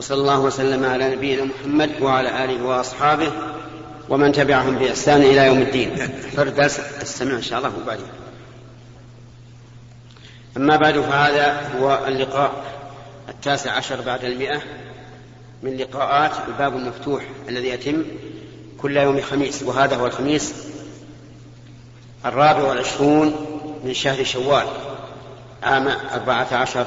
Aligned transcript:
وصلى 0.00 0.20
الله 0.20 0.40
وسلم 0.40 0.84
على 0.84 1.16
نبينا 1.16 1.44
محمد 1.44 1.90
وعلى 2.00 2.44
آله 2.44 2.64
وأصحابه 2.64 3.32
ومن 4.08 4.32
تبعهم 4.32 4.76
بإحسان 4.78 5.22
إلى 5.22 5.46
يوم 5.46 5.58
الدين 5.62 5.96
فردرس 6.36 6.80
السمع 7.02 7.32
إن 7.34 7.42
شاء 7.42 7.58
الله 7.58 7.72
وبعدين 7.82 8.06
أما 10.56 10.76
بعد 10.76 11.00
فهذا 11.00 11.70
هو 11.80 12.00
اللقاء 12.08 12.50
التاسع 13.28 13.70
عشر 13.72 14.00
بعد 14.00 14.24
المئة 14.24 14.60
من 15.62 15.76
لقاءات 15.76 16.30
الباب 16.48 16.76
المفتوح 16.76 17.22
الذي 17.48 17.68
يتم 17.68 18.04
كل 18.80 18.96
يوم 18.96 19.20
خميس 19.20 19.62
وهذا 19.62 19.96
هو 19.96 20.06
الخميس 20.06 20.54
الرابع 22.26 22.62
والعشرون 22.62 23.34
من 23.84 23.94
شهر 23.94 24.24
شوال 24.24 24.66
عام 25.62 25.88
أربعة 26.12 26.48
عشر 26.52 26.86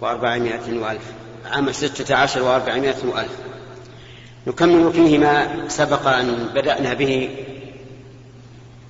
وأربعمائة 0.00 0.78
وألف 0.80 1.02
عام 1.50 1.72
ستة 1.72 2.14
عشر 2.14 2.42
وأربعمائة 2.42 2.94
وألف 3.04 3.32
نكمل 4.46 4.92
فيه 4.92 5.18
ما 5.18 5.64
سبق 5.68 6.06
أن 6.06 6.48
بدأنا 6.54 6.94
به 6.94 7.30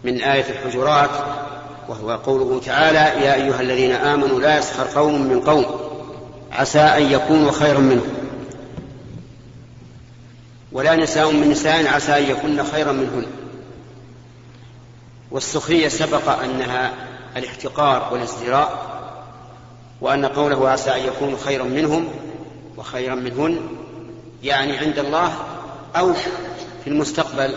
من 0.05 0.21
آية 0.21 0.45
الحجرات 0.51 1.11
وهو 1.89 2.11
قوله 2.11 2.61
تعالى 2.61 3.25
يا 3.27 3.35
أيها 3.35 3.61
الذين 3.61 3.93
آمنوا 3.93 4.41
لا 4.41 4.59
يسخر 4.59 4.99
قوم 5.01 5.23
من 5.23 5.41
قوم 5.41 5.65
عسى 6.53 6.81
أن 6.81 7.03
يكونوا 7.13 7.53
خيرا 7.53 7.79
منهم 7.81 8.07
ولا 10.73 10.97
نساء 10.97 11.31
من 11.33 11.51
نساء 11.51 11.87
عسى 11.87 12.19
أن 12.19 12.31
يكون 12.31 12.65
خيرا 12.65 12.93
منهن 12.93 13.27
والسخرية 15.31 15.89
سبق 15.89 16.29
أنها 16.29 16.93
الاحتقار 17.37 18.09
والازدراء 18.13 18.85
وأن 20.01 20.27
قوله 20.27 20.69
عسى 20.69 20.91
أن 20.91 21.01
يكون 21.07 21.37
خيرا 21.37 21.65
منهم 21.65 22.09
وخيرا 22.77 23.15
منهن 23.15 23.59
يعني 24.43 24.79
عند 24.79 24.99
الله 24.99 25.35
أو 25.97 26.13
في 26.85 26.91
المستقبل 26.91 27.55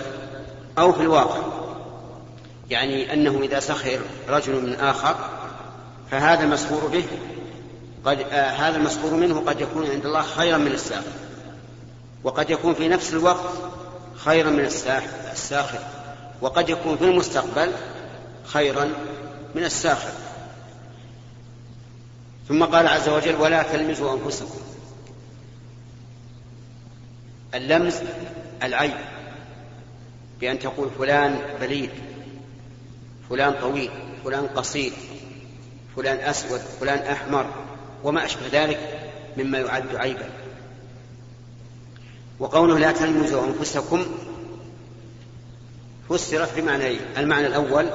أو 0.78 0.94
في 0.94 1.02
الواقع 1.02 1.42
يعني 2.70 3.14
أنه 3.14 3.40
إذا 3.44 3.60
سخر 3.60 4.00
رجل 4.30 4.66
من 4.68 4.74
آخر 4.74 5.16
فهذا 6.12 6.44
المسخور 6.44 6.88
به 6.88 7.04
قد 8.06 8.20
آه 8.20 8.50
هذا 8.50 8.78
المسخور 8.78 9.14
منه 9.14 9.40
قد 9.48 9.62
يكون 9.62 9.90
عند 9.92 10.06
الله 10.06 10.22
خيرا 10.22 10.58
من 10.58 10.72
الساخر 10.72 11.04
وقد 12.24 12.50
يكون 12.50 12.74
في 12.74 12.88
نفس 12.88 13.14
الوقت 13.14 13.50
خيرا 14.18 14.50
من 14.50 14.70
الساخر 15.34 15.80
وقد 16.42 16.70
يكون 16.70 16.98
في 16.98 17.04
المستقبل 17.04 17.72
خيرا 18.46 18.86
من 19.56 19.64
الساخر 19.64 20.10
ثم 22.48 22.64
قال 22.64 22.88
عز 22.88 23.10
وجل 23.10 23.36
ولا 23.36 23.64
تلمزوا 23.64 24.14
أنفسكم 24.18 24.60
اللمس 27.56 28.02
العيب 28.64 28.94
بأن 30.42 30.60
تقول 30.60 30.90
فلان 30.98 31.40
بليد 31.62 31.90
فلان 33.30 33.54
طويل 33.62 33.90
فلان 34.24 34.48
قصير 34.48 34.92
فلان 35.96 36.18
أسود 36.18 36.60
فلان 36.60 36.98
أحمر 37.12 37.46
وما 38.04 38.26
أشبه 38.26 38.42
ذلك 38.52 38.80
مما 39.38 39.58
يعد 39.60 39.96
عيبا 39.96 40.30
وقوله 42.40 42.80
لا 42.80 42.92
تلمزوا 42.92 43.44
أنفسكم 43.46 44.06
فسرت 46.10 46.60
بمعنيين 46.60 47.00
المعنى 47.18 47.48
الأول 47.48 47.86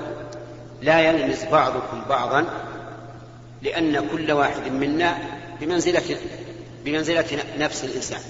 لا 0.82 1.00
يلمز 1.00 1.44
بعضكم 1.44 2.02
بعضا 2.08 2.46
لأن 3.62 4.08
كل 4.08 4.32
واحد 4.32 4.72
منا 4.72 5.19
بمنزلة 5.60 6.16
بمنزلة 6.84 7.38
نفس 7.58 7.84
الإنسان 7.84 8.20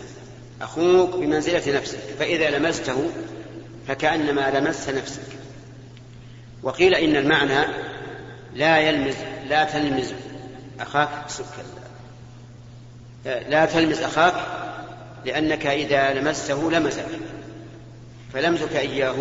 أخوك 0.62 1.15
بمنزلة 1.15 1.77
نفسك 1.77 1.99
فإذا 1.99 2.50
لمسته 2.59 3.11
فكأنما 3.89 4.50
لمست 4.55 4.91
نفسك 4.91 5.23
وقيل 6.62 6.95
إن 6.95 7.17
المعنى 7.17 7.67
لا 8.55 8.78
يلمز 8.78 9.15
لا 9.49 9.65
تلمز 9.65 10.12
أخاك 10.81 11.09
سك 11.28 11.45
لا 13.25 13.65
تلمز 13.67 13.99
أخاك 14.01 14.34
لأنك 15.27 15.67
إذا 15.67 16.15
لمسته 16.21 16.71
لمسك 16.71 17.06
فلمسك 18.33 18.77
إياه 18.77 19.15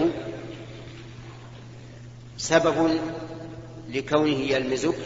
سبب 2.38 3.00
لكونه 3.90 4.36
يلمزك 4.38 5.00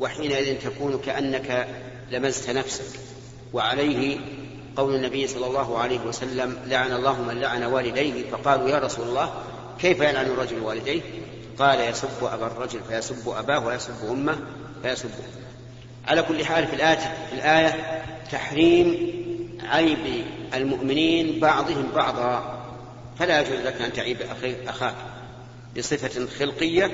وحينئذ 0.00 0.58
تكون 0.58 0.98
كأنك 0.98 1.68
لمست 2.10 2.50
نفسك 2.50 2.98
وعليه 3.52 4.18
قول 4.80 4.94
النبي 4.94 5.26
صلى 5.26 5.46
الله 5.46 5.78
عليه 5.78 6.00
وسلم 6.06 6.58
لعن 6.66 6.92
الله 6.92 7.22
من 7.22 7.40
لعن 7.40 7.64
والديه 7.64 8.24
فقالوا 8.30 8.68
يا 8.68 8.78
رسول 8.78 9.08
الله 9.08 9.32
كيف 9.80 10.00
يلعن 10.00 10.26
الرجل 10.26 10.58
والديه 10.60 11.02
قال 11.58 11.80
يسب 11.80 12.08
أبا 12.32 12.46
الرجل 12.46 12.80
فيسب 12.88 13.28
أباه 13.28 13.66
ويسب 13.66 13.94
أمه 14.10 14.38
فيسبه 14.82 15.12
على 16.08 16.22
كل 16.22 16.44
حال 16.44 16.66
في 16.66 16.76
الآية, 16.76 16.96
في 17.30 17.34
الآية 17.34 18.02
تحريم 18.32 19.10
عيب 19.62 19.98
المؤمنين 20.54 21.40
بعضهم 21.40 21.88
بعضا 21.94 22.60
فلا 23.18 23.40
يجوز 23.40 23.66
لك 23.66 23.82
أن 23.82 23.92
تعيب 23.92 24.16
أخاك 24.68 24.94
بصفة 25.78 26.26
خلقية 26.38 26.90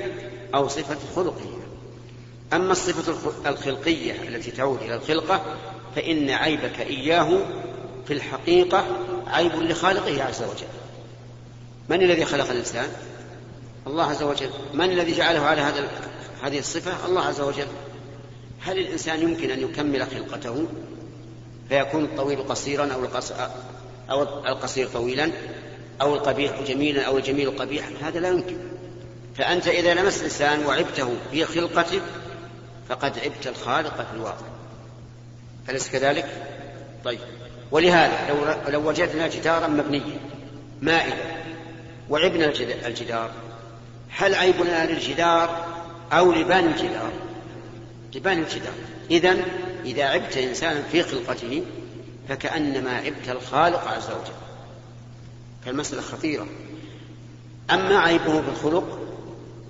أو 0.55 0.69
صفة 0.69 0.99
خلقية 1.23 1.67
أما 2.53 2.73
الصفة 2.73 3.31
الخلقية 3.51 4.29
التي 4.29 4.51
تعود 4.51 4.83
إلى 4.83 4.95
الخلقة 4.95 5.41
فإن 5.97 6.31
عيبك 6.31 6.81
إياه 6.81 7.39
في 8.07 8.13
الحقيقة 8.13 8.85
عيب 9.27 9.53
لخالقه 9.55 10.25
عز 10.25 10.43
وجل 10.43 10.67
من 11.89 12.03
الذي 12.03 12.25
خلق 12.25 12.51
الإنسان؟ 12.51 12.89
الله 13.87 14.11
عز 14.11 14.23
وجل 14.23 14.51
من 14.75 14.91
الذي 14.91 15.13
جعله 15.13 15.41
على 15.41 15.61
هذا 15.61 15.89
هذه 16.43 16.59
الصفة؟ 16.59 17.07
الله 17.07 17.25
عز 17.27 17.41
وجل 17.41 17.67
هل 18.65 18.79
الإنسان 18.79 19.23
يمكن 19.23 19.51
أن 19.51 19.61
يكمل 19.61 20.07
خلقته 20.07 20.67
فيكون 21.69 22.05
الطويل 22.05 22.49
قصيرا 22.49 22.87
أو 22.93 23.03
القص... 23.05 23.33
أو 24.11 24.23
القصير 24.23 24.87
طويلا 24.89 25.31
أو 26.01 26.15
القبيح 26.15 26.61
جميلا 26.63 27.03
أو 27.03 27.17
الجميل 27.19 27.51
قبيحا 27.59 27.91
هذا 28.03 28.19
لا 28.21 28.29
يمكن 28.29 28.57
فأنت 29.35 29.69
إذا 29.69 29.95
لمست 29.95 30.19
الإنسان 30.19 30.67
وعبته 30.67 31.15
في 31.31 31.45
خلقته 31.45 32.01
فقد 32.89 33.19
عبت 33.19 33.47
الخالق 33.47 33.95
في 33.97 34.17
الواقع 34.17 34.47
أليس 35.69 35.89
كذلك؟ 35.91 36.43
طيب 37.05 37.19
ولهذا 37.71 38.29
لو, 38.29 38.71
لو 38.73 38.89
وجدنا 38.89 39.29
جدارا 39.29 39.67
مبنيا 39.67 40.21
مائلا 40.83 41.17
وعبنا 42.11 42.53
الجدار 42.87 43.31
هل 44.11 44.35
عيبنا 44.35 44.93
للجدار 44.93 45.67
أو 46.13 46.33
لبان 46.33 46.67
الجدار 46.69 47.13
لبان 48.15 48.39
الجدار 48.39 48.73
إذا 49.11 49.37
إذا 49.85 50.05
عبت 50.05 50.37
إنسانا 50.37 50.83
في 50.83 51.03
خلقته 51.03 51.63
فكأنما 52.29 52.91
عبت 52.91 53.29
الخالق 53.29 53.89
عز 53.89 54.07
وجل 54.07 54.35
فالمسألة 55.65 56.03
خطيرة 56.03 56.47
أما 57.71 57.99
عيبه 57.99 58.43
في 58.43 58.49
الخلق 58.49 58.99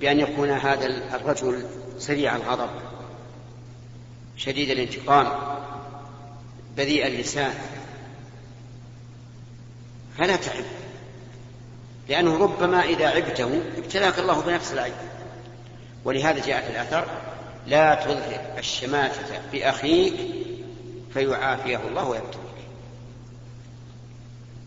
بأن 0.00 0.20
يكون 0.20 0.50
هذا 0.50 0.86
الرجل 1.16 1.64
سريع 1.98 2.36
الغضب 2.36 2.70
شديد 4.36 4.70
الانتقام 4.70 5.26
بذيء 6.76 7.06
اللسان 7.06 7.54
فلا 10.18 10.36
تعب 10.36 10.64
لأنه 12.08 12.38
ربما 12.38 12.82
إذا 12.84 13.08
عبته 13.08 13.60
ابتلاك 13.78 14.18
الله 14.18 14.40
بنفس 14.42 14.72
العيب 14.72 14.94
ولهذا 16.04 16.46
جاء 16.46 16.60
في 16.64 16.70
الأثر 16.70 17.04
لا 17.66 17.94
تظهر 17.94 18.54
الشماتة 18.58 19.38
بأخيك 19.52 20.14
فيعافيه 21.14 21.80
الله 21.88 22.04
ويبتليك 22.04 22.42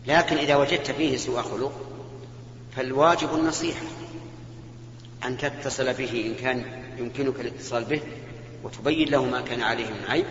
لكن 0.07 0.37
إذا 0.37 0.55
وجدت 0.55 0.91
فيه 0.91 1.17
سوء 1.17 1.41
خلق 1.41 1.81
فالواجب 2.75 3.29
النصيحة 3.35 3.85
أن 5.25 5.37
تتصل 5.37 5.93
به 5.93 6.25
إن 6.27 6.35
كان 6.43 6.65
يمكنك 6.97 7.39
الاتصال 7.39 7.83
به 7.83 8.01
وتبين 8.63 9.09
له 9.09 9.25
ما 9.25 9.41
كان 9.41 9.61
عليه 9.61 9.85
من 9.87 10.05
عيب 10.09 10.25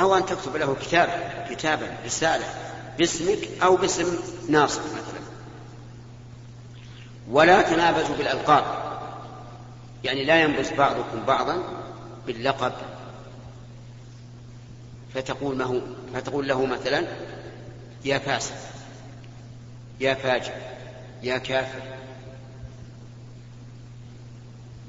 أو 0.00 0.14
أن 0.16 0.26
تكتب 0.26 0.56
له 0.56 0.76
كتابا 0.82 1.44
كتابا 1.50 1.96
رسالة 2.06 2.44
باسمك 2.98 3.48
أو 3.62 3.76
باسم 3.76 4.06
ناصر 4.50 4.80
مثلا 4.82 5.20
ولا 7.30 7.62
تنابزوا 7.62 8.16
بالألقاب 8.16 8.64
يعني 10.04 10.24
لا 10.24 10.42
ينبز 10.42 10.70
بعضكم 10.72 11.24
بعضا 11.26 11.62
باللقب 12.26 12.72
فتقول 15.14 15.56
ما 15.56 15.64
هو 15.64 15.80
فتقول 16.14 16.48
له 16.48 16.66
مثلا 16.66 17.04
يا 18.04 18.18
فاسق 18.18 18.54
يا 20.00 20.14
فاجر 20.14 20.52
يا 21.22 21.38
كافر 21.38 21.82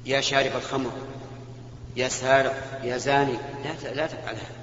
يا 0.06 0.20
شارب 0.20 0.56
الخمر 0.56 0.90
يا 1.96 2.08
سارق 2.08 2.80
يا 2.84 2.96
زاني 2.96 3.32
لا 3.64 3.94
لا 3.94 4.06
تفعل 4.06 4.34
هذا 4.34 4.60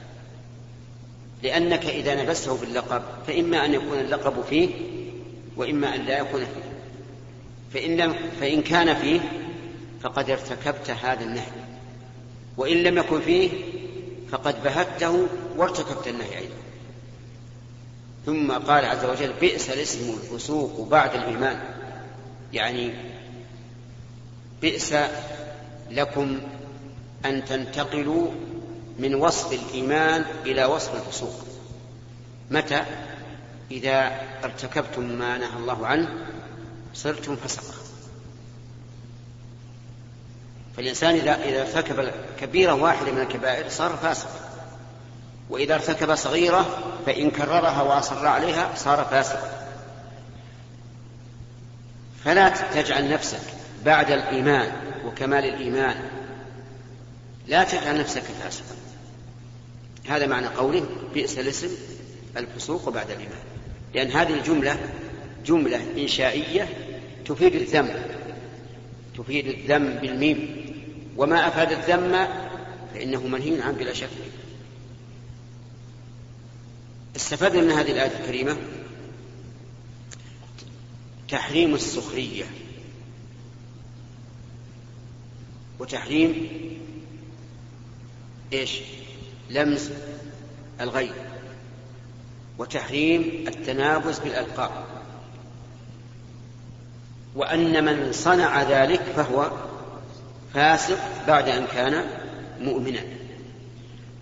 لأنك 1.43 1.85
إذا 1.85 2.33
في 2.33 2.49
باللقب 2.61 3.01
فإما 3.27 3.65
أن 3.65 3.73
يكون 3.73 3.99
اللقب 3.99 4.43
فيه 4.43 4.69
وإما 5.55 5.95
أن 5.95 6.01
لا 6.01 6.19
يكون 6.19 6.39
فيه 6.39 6.67
فإن, 7.73 8.13
فإن 8.39 8.61
كان 8.61 8.95
فيه 8.95 9.19
فقد 10.01 10.29
ارتكبت 10.29 10.89
هذا 10.89 11.23
النهي 11.23 11.51
وإن 12.57 12.77
لم 12.77 12.97
يكن 12.97 13.21
فيه 13.21 13.49
فقد 14.29 14.63
بهته 14.63 15.27
وارتكبت 15.57 16.07
النهي 16.07 16.37
أيضا 16.37 16.53
ثم 18.25 18.51
قال 18.51 18.85
عز 18.85 19.05
وجل 19.05 19.33
بئس 19.41 19.69
الاسم 19.69 20.13
الفسوق 20.13 20.87
بعد 20.89 21.15
الإيمان 21.15 21.59
يعني 22.53 22.91
بئس 24.61 24.95
لكم 25.91 26.39
أن 27.25 27.45
تنتقلوا 27.45 28.27
من 28.99 29.15
وصف 29.15 29.53
الإيمان 29.53 30.25
إلى 30.45 30.65
وصف 30.65 30.95
الفسوق 30.95 31.41
متى 32.51 32.81
إذا 33.71 34.11
ارتكبتم 34.43 35.03
ما 35.05 35.37
نهى 35.37 35.57
الله 35.57 35.87
عنه 35.87 36.09
صرتم 36.93 37.35
فسقا 37.35 37.73
فالإنسان 40.77 41.15
إذا 41.15 41.43
إذا 41.43 41.61
ارتكب 41.61 42.11
كبيرة 42.39 42.73
واحدة 42.73 43.11
من 43.11 43.21
الكبائر 43.21 43.69
صار 43.69 43.97
فاسقا 43.97 44.39
وإذا 45.49 45.75
ارتكب 45.75 46.15
صغيرة 46.15 46.65
فإن 47.05 47.31
كررها 47.31 47.81
وأصر 47.81 48.27
عليها 48.27 48.75
صار 48.75 49.05
فاسقا 49.05 49.67
فلا 52.25 52.49
تجعل 52.49 53.09
نفسك 53.11 53.41
بعد 53.85 54.11
الإيمان 54.11 54.71
وكمال 55.05 55.45
الإيمان 55.45 56.16
لا 57.47 57.63
تجعل 57.63 57.99
نفسك 57.99 58.21
فاسقا 58.21 58.75
هذا 60.09 60.27
معنى 60.27 60.47
قوله 60.47 60.85
بئس 61.13 61.37
الاسم 61.39 61.69
الفسوق 62.37 62.89
بعد 62.89 63.11
الإيمان 63.11 63.37
لأن 63.95 64.11
هذه 64.11 64.33
الجملة 64.33 64.77
جملة 65.45 65.81
إنشائية 66.03 66.69
تفيد 67.25 67.55
الذم 67.55 67.89
تفيد 69.17 69.47
الذم 69.47 69.89
بالميم 69.93 70.65
وما 71.17 71.47
أفاد 71.47 71.71
الذم 71.71 72.27
فإنه 72.93 73.27
منهي 73.27 73.61
عنه 73.61 73.77
بلا 73.77 73.93
شك 73.93 74.09
استفدنا 77.15 77.61
من 77.61 77.71
هذه 77.71 77.91
الآية 77.91 78.19
الكريمة 78.21 78.57
تحريم 81.29 81.73
السخرية 81.75 82.45
وتحريم 85.79 86.47
ايش 88.53 88.81
لمس 89.49 89.89
الغيب 90.81 91.11
وتحريم 92.57 93.45
التنابز 93.47 94.19
بالالقاب 94.19 94.71
وان 97.35 97.85
من 97.85 98.11
صنع 98.13 98.63
ذلك 98.63 99.01
فهو 99.01 99.51
فاسق 100.53 100.99
بعد 101.27 101.47
ان 101.49 101.65
كان 101.65 102.05
مؤمنا 102.59 103.01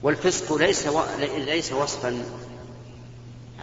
والفسق 0.04 0.56
ليس 0.56 0.88
و... 0.88 1.01
ليس 1.38 1.72
وصفا 1.74 2.25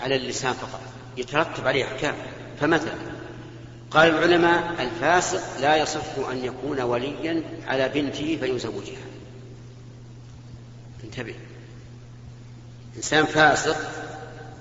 على 0.02 0.16
اللسان 0.16 0.52
فقط 0.52 0.80
يترتب 1.16 1.66
عليه 1.66 1.84
احكام 1.84 2.14
فمثلا 2.60 2.94
قال 3.90 4.10
العلماء 4.14 4.74
الفاسق 4.82 5.60
لا 5.60 5.76
يصح 5.76 6.18
ان 6.32 6.44
يكون 6.44 6.80
وليا 6.82 7.42
على 7.66 7.88
بنته 7.88 8.36
فيزوجها 8.40 8.98
انتبه 11.04 11.34
إنسان 12.96 13.24
فاسق 13.24 13.76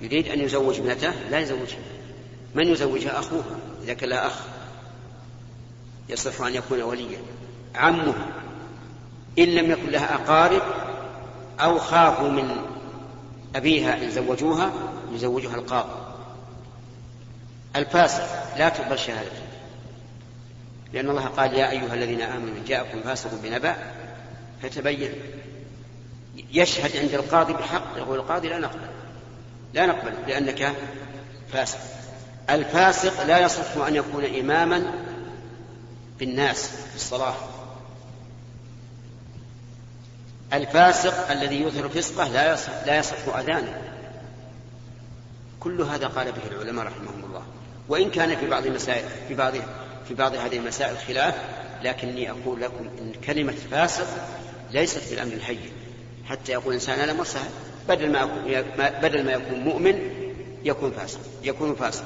يريد 0.01 0.27
أن 0.27 0.39
يزوج 0.39 0.79
ابنته 0.79 1.11
لا 1.31 1.39
يزوجها 1.39 1.79
من 2.55 2.67
يزوجها 2.67 3.19
أخوها 3.19 3.59
إذا 3.83 3.93
كان 3.93 4.09
لها 4.09 4.27
أخ 4.27 4.33
يصح 6.09 6.41
أن 6.41 6.55
يكون 6.55 6.81
وليا 6.81 7.19
عمه 7.75 8.13
إن 9.39 9.45
لم 9.45 9.71
يكن 9.71 9.89
لها 9.89 10.15
أقارب 10.15 10.61
أو 11.59 11.79
خافوا 11.79 12.29
من 12.29 12.51
أبيها 13.55 14.03
إن 14.03 14.11
زوجوها 14.11 14.71
يزوجها 15.13 15.55
القاضي 15.55 16.01
الفاسق 17.75 18.57
لا 18.57 18.69
تقبل 18.69 18.99
شهادته 18.99 19.41
لأن 20.93 21.09
الله 21.09 21.25
قال 21.25 21.53
يا 21.53 21.71
أيها 21.71 21.93
الذين 21.93 22.21
آمنوا 22.21 22.55
إن 22.57 22.63
جاءكم 22.67 23.01
فاسق 23.03 23.29
بنبأ 23.43 23.75
فتبين 24.61 25.13
يشهد 26.53 26.97
عند 26.97 27.13
القاضي 27.13 27.53
بحق 27.53 27.83
يقول 27.97 28.19
القاضي 28.19 28.49
لا 28.49 28.57
نقبل 28.59 28.79
لا 29.73 29.85
نقبل 29.85 30.13
لأنك 30.27 30.73
فاسق 31.53 31.79
الفاسق 32.49 33.23
لا 33.23 33.39
يصح 33.39 33.77
أن 33.87 33.95
يكون 33.95 34.25
إماما 34.25 34.91
بالناس 36.19 36.67
في 36.89 36.95
الصلاة 36.95 37.35
الفاسق 40.53 41.31
الذي 41.31 41.61
يظهر 41.61 41.89
فسقه 41.89 42.27
لا 42.27 42.53
يصح 42.53 42.83
لا 42.85 42.97
يصح 42.97 43.35
أذانه 43.37 43.81
كل 45.59 45.81
هذا 45.81 46.07
قال 46.07 46.31
به 46.31 46.47
العلماء 46.55 46.85
رحمهم 46.85 47.23
الله 47.29 47.43
وإن 47.87 48.09
كان 48.09 48.35
في 48.37 48.47
بعض 48.47 48.65
المسائل 48.65 49.05
في 49.27 49.33
بعض 49.33 49.53
في 50.07 50.13
بعض 50.13 50.35
هذه 50.35 50.57
المسائل 50.57 50.97
خلاف 50.97 51.35
لكني 51.83 52.31
أقول 52.31 52.61
لكم 52.61 52.89
إن 53.01 53.11
كلمة 53.25 53.55
فاسق 53.71 54.07
ليست 54.71 55.09
بالأمر 55.09 55.33
الحيّ 55.33 55.57
حتى 56.31 56.51
يقول 56.51 56.67
الإنسان 56.67 56.99
أنا 56.99 57.13
مرسل 57.13 57.39
بدل 57.89 58.11
ما 58.11 58.25
بدل 59.01 59.25
ما 59.25 59.31
يكون 59.31 59.59
مؤمن 59.59 59.99
يكون 60.63 60.91
فاسق 60.91 61.19
يكون 61.43 61.75
فاسق 61.75 62.03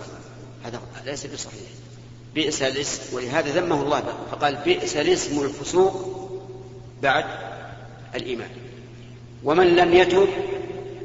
هذا 0.65 0.79
ليس 1.05 1.25
بصحيح 1.25 1.59
بئس 2.35 2.61
الاسم 2.61 3.15
ولهذا 3.15 3.59
ذمه 3.59 3.81
الله 3.81 4.01
فقال 4.31 4.55
بئس 4.55 4.95
الاسم 4.97 5.39
الفسوق 5.39 6.25
بعد 7.03 7.25
الإيمان 8.15 8.49
ومن 9.43 9.67
لم 9.67 9.93
يتب 9.93 10.27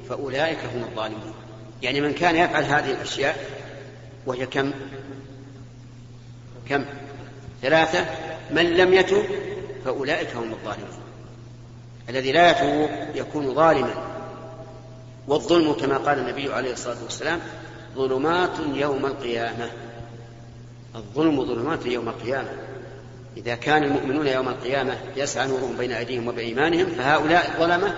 فأولئك 0.08 0.58
هم 0.74 0.82
الظالمون 0.82 1.34
يعني 1.82 2.00
من 2.00 2.12
كان 2.12 2.36
يفعل 2.36 2.62
هذه 2.64 2.90
الأشياء 2.90 3.46
وهي 4.26 4.46
كم 4.46 4.70
كم 6.68 6.84
ثلاثة 7.62 8.06
من 8.50 8.64
لم 8.64 8.94
يتب 8.94 9.24
فأولئك 9.84 10.28
هم 10.36 10.52
الظالمون 10.52 11.09
الذي 12.08 12.32
لا 12.32 12.50
يتوب 12.50 12.90
يكون 13.14 13.54
ظالما 13.54 13.94
والظلم 15.28 15.72
كما 15.72 15.96
قال 15.98 16.18
النبي 16.18 16.52
عليه 16.52 16.72
الصلاه 16.72 16.96
والسلام 17.04 17.40
ظلمات 17.94 18.50
يوم 18.74 19.06
القيامه 19.06 19.70
الظلم 20.94 21.44
ظلمات 21.44 21.86
يوم 21.86 22.08
القيامه 22.08 22.50
اذا 23.36 23.54
كان 23.54 23.82
المؤمنون 23.84 24.26
يوم 24.26 24.48
القيامه 24.48 24.96
يسعى 25.16 25.48
نورهم 25.48 25.76
بين 25.78 25.92
ايديهم 25.92 26.28
وبايمانهم 26.28 26.86
فهؤلاء 26.86 27.50
الظلمه 27.52 27.94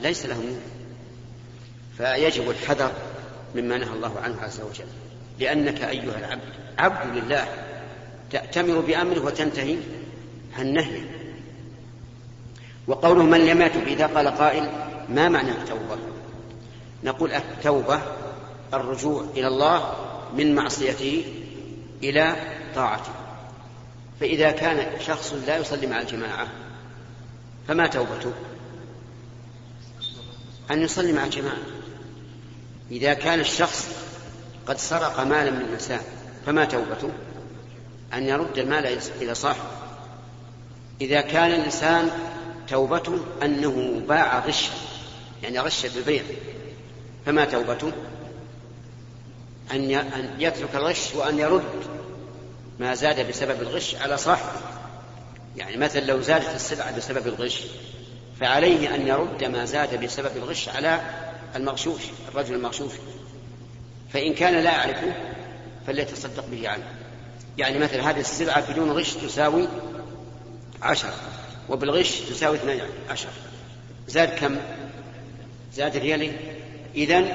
ليس 0.00 0.26
لهم 0.26 0.42
نور 0.46 0.56
فيجب 1.98 2.50
الحذر 2.50 2.90
مما 3.54 3.78
نهى 3.78 3.90
الله 3.92 4.20
عنه 4.20 4.36
عز 4.42 4.60
وجل 4.60 4.84
لأنك 5.40 5.82
أيها 5.84 6.18
العبد 6.18 6.40
عبد 6.78 7.16
لله 7.16 7.44
تأتمر 8.32 8.80
بأمره 8.80 9.24
وتنتهي 9.26 9.76
عن 10.58 10.72
نهيه 10.72 11.06
وقوله 12.88 13.22
من 13.22 13.40
لم 13.46 13.62
يتب 13.62 13.88
إذا 13.88 14.06
قال 14.06 14.28
قائل 14.28 14.70
ما 15.08 15.28
معنى 15.28 15.50
التوبة 15.50 15.96
نقول 17.04 17.32
التوبة 17.32 18.00
الرجوع 18.74 19.24
إلى 19.36 19.46
الله 19.46 19.94
من 20.34 20.54
معصيته 20.54 21.34
إلى 22.02 22.36
طاعته 22.74 23.12
فإذا 24.20 24.50
كان 24.50 25.00
شخص 25.00 25.34
لا 25.46 25.56
يصلي 25.58 25.86
مع 25.86 26.00
الجماعة 26.00 26.48
فما 27.68 27.86
توبته 27.86 28.32
أن 30.70 30.82
يصلي 30.82 31.12
مع 31.12 31.24
الجماعة 31.24 31.56
إذا 32.90 33.14
كان 33.14 33.40
الشخص 33.40 33.88
قد 34.66 34.78
سرق 34.78 35.20
مالا 35.20 35.50
من 35.50 35.64
النساء 35.70 36.00
فما 36.46 36.64
توبته 36.64 37.10
أن 38.14 38.22
يرد 38.28 38.58
المال 38.58 38.98
إلى 39.22 39.34
صاحبه 39.34 39.64
إذا 41.00 41.20
كان 41.20 41.50
الإنسان 41.50 42.10
توبته 42.68 43.18
أنه 43.42 44.00
باع 44.08 44.38
غشا 44.38 44.72
يعني 45.42 45.58
غش 45.60 45.86
بالبيع 45.86 46.22
فما 47.26 47.44
توبته 47.44 47.92
أن 49.72 49.90
أن 49.90 50.34
يترك 50.38 50.74
الغش 50.74 51.14
وأن 51.14 51.38
يرد 51.38 51.62
ما 52.80 52.94
زاد 52.94 53.28
بسبب 53.28 53.62
الغش 53.62 53.94
على 53.94 54.16
صاحبه 54.16 54.60
يعني 55.56 55.76
مثلا 55.76 56.00
لو 56.00 56.20
زادت 56.20 56.54
السلعة 56.54 56.96
بسبب 56.96 57.26
الغش 57.26 57.62
فعليه 58.40 58.94
أن 58.94 59.06
يرد 59.06 59.44
ما 59.44 59.64
زاد 59.64 60.04
بسبب 60.04 60.36
الغش 60.36 60.68
على 60.68 61.00
المغشوش 61.56 62.02
الرجل 62.28 62.54
المغشوش 62.54 62.92
فإن 64.12 64.34
كان 64.34 64.54
لا 64.54 64.70
يعرفه 64.72 65.12
فليتصدق 65.86 66.44
به 66.52 66.68
عنه 66.68 66.84
يعني 67.58 67.78
مثلا 67.78 68.10
هذه 68.10 68.20
السلعة 68.20 68.72
بدون 68.72 68.90
غش 68.92 69.12
تساوي 69.14 69.68
عشرة 70.82 71.14
وبالغش 71.68 72.20
تساوي 72.20 72.56
12 72.56 73.28
زاد 74.08 74.28
كم 74.28 74.56
زاد 75.74 75.96
ريالين 75.96 76.36
إذا 76.94 77.26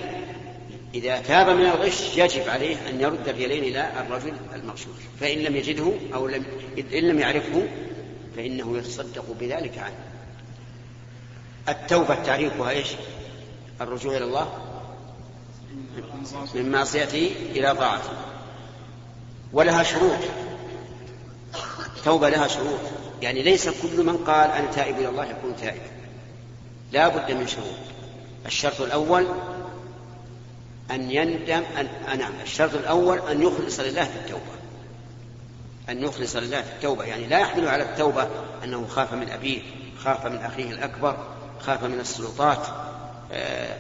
إذا 0.93 1.19
تاب 1.21 1.49
من 1.49 1.65
الغش 1.65 2.17
يجب 2.17 2.49
عليه 2.49 2.77
أن 2.89 3.01
يرد 3.01 3.27
الريالين 3.29 3.63
إلى 3.63 3.93
الرجل 4.01 4.33
المغشوش 4.55 4.95
فإن 5.19 5.39
لم 5.39 5.55
يجده 5.55 5.91
أو 6.13 6.27
لم 6.27 6.45
إن 6.93 6.99
لم 7.03 7.19
يعرفه 7.19 7.67
فإنه 8.35 8.77
يتصدق 8.77 9.25
بذلك 9.39 9.77
عنه 9.77 9.95
التوبة 11.69 12.15
تعريفها 12.15 12.69
إيش 12.69 12.87
الرجوع 13.81 14.17
إلى 14.17 14.25
الله 14.25 14.53
من 16.55 16.71
معصيته 16.71 17.31
إلى 17.55 17.75
طاعته 17.75 18.09
ولها 19.53 19.83
شروط 19.83 20.19
توبة 22.05 22.29
لها 22.29 22.47
شروط 22.47 22.79
يعني 23.21 23.41
ليس 23.43 23.69
كل 23.69 24.03
من 24.03 24.17
قال 24.17 24.51
أنا 24.51 24.71
تائب 24.71 24.95
إلى 24.99 25.09
الله 25.09 25.25
يكون 25.25 25.55
تائبا 25.61 25.87
لا 26.91 27.07
بد 27.07 27.31
من 27.31 27.47
شروط 27.47 27.75
الشرط 28.45 28.81
الأول 28.81 29.27
أن 30.91 31.11
يندم 31.11 31.63
أن 31.79 31.87
آه، 32.09 32.15
نعم 32.15 32.31
الشرط 32.43 32.73
الأول 32.75 33.19
أن 33.19 33.43
يخلص 33.43 33.79
لله 33.79 34.03
في 34.03 34.15
التوبة 34.25 34.41
أن 35.89 36.03
يخلص 36.03 36.35
لله 36.35 36.61
في 36.61 36.69
التوبة 36.73 37.03
يعني 37.03 37.27
لا 37.27 37.39
يحمل 37.39 37.67
على 37.67 37.83
التوبة 37.83 38.27
أنه 38.63 38.87
خاف 38.87 39.13
من 39.13 39.29
أبيه 39.29 39.61
خاف 39.99 40.25
من 40.25 40.37
أخيه 40.37 40.71
الأكبر 40.71 41.17
خاف 41.59 41.83
من 41.83 41.99
السلطات 41.99 42.67
آه، 43.33 43.77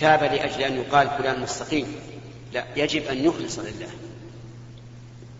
تاب 0.00 0.22
لأجل 0.24 0.62
أن 0.62 0.76
يقال 0.76 1.10
فلان 1.18 1.40
مستقيم 1.40 1.86
لا 2.52 2.64
يجب 2.76 3.02
أن 3.06 3.24
يخلص 3.24 3.58
لله 3.58 3.88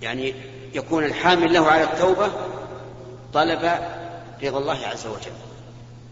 يعني 0.02 0.34
يكون 0.74 1.04
الحامل 1.04 1.52
له 1.52 1.66
على 1.66 1.82
التوبة 1.84 2.28
طلب 3.36 3.80
رضا 4.42 4.58
الله 4.58 4.86
عز 4.86 5.06
وجل 5.06 5.30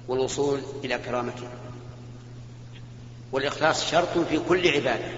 والوصول 0.08 0.60
إلى 0.84 0.98
كرامته 0.98 1.48
والإخلاص 3.32 3.90
شرط 3.90 4.18
في 4.18 4.38
كل 4.48 4.68
عبادة 4.68 5.08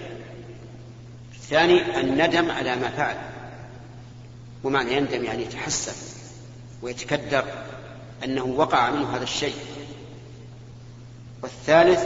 الثاني 1.33 1.99
الندم 1.99 2.51
على 2.51 2.75
ما 2.75 2.87
فعل 2.89 3.15
ومعنى 4.63 4.93
يندم 4.93 5.23
يعني 5.23 5.43
يتحسن 5.43 5.91
ويتكدر 6.81 7.43
أنه 8.23 8.43
وقع 8.43 8.89
منه 8.91 9.15
هذا 9.15 9.23
الشيء 9.23 9.55
والثالث 11.43 12.05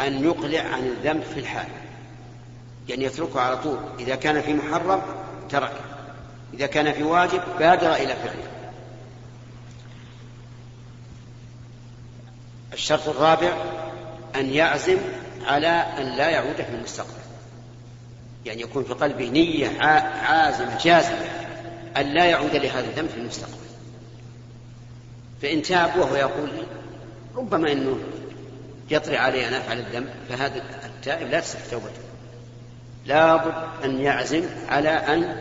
أن 0.00 0.24
يقلع 0.24 0.60
عن 0.60 0.86
الذنب 0.86 1.22
في 1.34 1.40
الحال 1.40 1.68
يعني 2.88 3.04
يتركه 3.04 3.40
على 3.40 3.56
طول 3.56 3.78
إذا 3.98 4.14
كان 4.14 4.40
في 4.42 4.54
محرم 4.54 5.02
تركه 5.48 5.80
إذا 6.54 6.66
كان 6.66 6.92
في 6.92 7.02
واجب 7.02 7.42
بادر 7.58 7.94
إلى 7.94 8.16
فعله 8.16 8.53
الشرط 12.74 13.08
الرابع 13.08 13.52
أن 14.36 14.50
يعزم 14.54 14.98
على 15.46 15.68
أن 15.68 16.06
لا 16.16 16.30
يعود 16.30 16.56
في 16.56 16.74
المستقبل 16.74 17.10
يعني 18.44 18.60
يكون 18.62 18.84
في 18.84 18.92
قلبه 18.92 19.28
نية 19.28 19.80
عازمة 19.80 20.78
جازمة 20.82 21.20
أن 21.96 22.14
لا 22.14 22.24
يعود 22.24 22.56
لهذا 22.56 22.80
الذنب 22.80 23.08
في 23.08 23.16
المستقبل 23.16 23.54
فإن 25.42 25.62
تاب 25.62 25.96
وهو 25.96 26.16
يقول 26.16 26.50
ربما 27.36 27.72
أنه 27.72 27.98
يطري 28.90 29.16
علي 29.16 29.48
أن 29.48 29.54
أفعل 29.54 29.78
الذنب 29.78 30.08
فهذا 30.28 30.62
التائب 30.84 31.30
لا 31.30 31.40
تصح 31.40 31.58
توبته 31.70 32.02
لابد 33.06 33.54
أن 33.84 34.00
يعزم 34.00 34.44
على 34.68 34.88
أن 34.90 35.36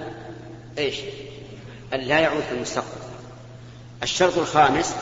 إيش 0.77 0.97
أن 1.93 1.99
لا 1.99 2.19
يعود 2.19 2.43
في 2.49 2.55
المستقبل 2.55 3.03
الشرط 4.03 4.37
الخامس 4.37 4.95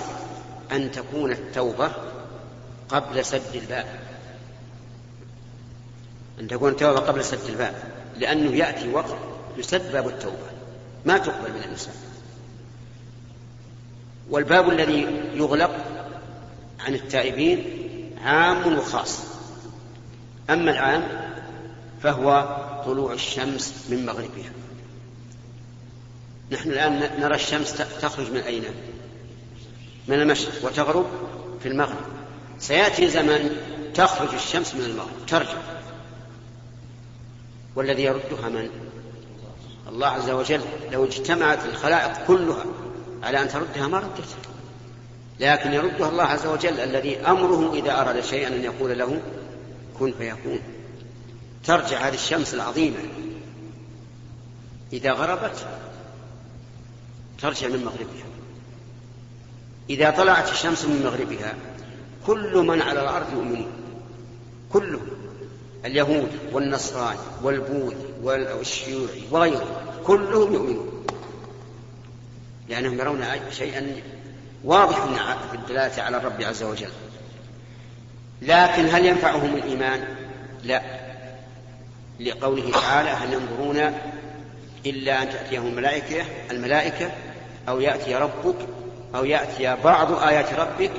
أن 0.72 0.92
تكون 0.92 1.32
التوبة 1.32 1.92
قبل 2.96 3.26
سد 3.26 3.56
الباب 3.56 3.86
أن 6.40 6.48
تكون 6.48 6.72
التوبة 6.72 7.00
قبل 7.00 7.26
سد 7.26 7.50
الباب 7.50 7.74
لأنه 8.18 8.56
يأتي 8.56 8.90
وقت 8.94 9.16
يسد 9.58 9.92
باب 9.92 10.08
التوبة 10.08 10.52
ما 11.06 11.18
تقبل 11.18 11.50
من 11.54 11.60
الإنسان 11.64 11.94
والباب 14.30 14.70
الذي 14.70 15.08
يغلق 15.34 15.76
عن 16.80 16.94
التائبين 16.94 17.64
عام 18.24 18.78
وخاص 18.78 19.20
أما 20.50 20.72
العام 20.72 21.04
فهو 22.04 22.58
طلوع 22.86 23.14
الشمس 23.14 23.74
من 23.90 24.06
مغربها 24.06 24.52
نحن 26.52 26.70
الآن 26.72 27.00
نرى 27.22 27.36
الشمس 27.36 27.74
تخرج 28.02 28.32
من 28.32 28.40
أين؟ 28.40 28.64
من 30.08 30.22
المشرق 30.22 30.66
وتغرب 30.66 31.06
في 31.64 31.68
المغرب 31.68 32.12
سيأتي 32.62 33.10
زمن 33.10 33.50
تخرج 33.94 34.34
الشمس 34.34 34.76
من 34.76 34.86
المغرب 34.86 35.26
ترجع 35.28 35.58
والذي 37.76 38.04
يردها 38.04 38.50
من؟ 38.50 38.70
الله 39.90 40.08
عز 40.08 40.30
وجل 40.30 40.62
لو 40.92 41.06
اجتمعت 41.06 41.66
الخلائق 41.66 42.26
كلها 42.28 42.66
على 43.24 43.42
أن 43.42 43.48
تردها 43.50 43.88
ما 43.88 43.98
ردتها 44.00 44.36
لكن 45.40 45.74
يردها 45.74 46.10
الله 46.10 46.24
عز 46.24 46.46
وجل 46.46 46.80
الذي 46.80 47.18
أمره 47.20 47.74
إذا 47.74 48.02
أراد 48.02 48.24
شيئا 48.24 48.48
أن 48.48 48.64
يقول 48.64 49.00
له 49.00 49.22
كن 50.00 50.12
فيكون 50.18 50.60
ترجع 51.64 52.08
هذه 52.08 52.14
الشمس 52.14 52.54
العظيمة 52.54 52.98
إذا 54.94 55.12
غربت 55.12 55.66
ترجع 57.42 57.68
من 57.68 57.80
مغربها 57.84 58.26
إذا 59.90 60.10
طلعت 60.10 60.52
الشمس 60.52 60.86
من 60.86 61.02
مغربها 61.06 61.54
كل 62.28 62.58
من 62.58 62.82
على 62.82 63.02
الأرض 63.02 63.34
يؤمنون 63.34 63.72
كلهم 64.74 65.02
اليهود 65.86 66.30
والنصراني 66.54 67.20
والبوذي 67.44 67.96
والشيوعي 68.24 69.22
وغيرهم 69.32 69.68
كلهم 70.06 70.54
يؤمنون 70.54 71.04
لأنهم 72.70 73.00
يرون 73.00 73.26
شيئا 73.52 73.88
واضحا 74.64 75.38
في 75.52 75.58
الدلالة 75.58 76.04
على 76.04 76.18
الرب 76.18 76.42
عز 76.42 76.64
وجل 76.64 76.90
لكن 78.42 78.86
هل 78.90 79.06
ينفعهم 79.06 79.56
الإيمان؟ 79.56 80.04
لا 80.64 80.82
لقوله 82.20 82.72
تعالى 82.72 83.10
هل 83.10 83.34
ينظرون 83.34 83.98
إلا 84.86 85.22
أن 85.22 85.30
تأتيهم 85.30 85.68
الملائكة 85.68 86.24
الملائكة 86.52 87.12
أو 87.70 87.80
يأتي 87.80 88.16
ربك 88.16 88.56
أو 89.16 89.26
يأتي 89.26 89.76
بعض 89.84 90.20
آيات 90.22 90.54
ربك 90.54 90.92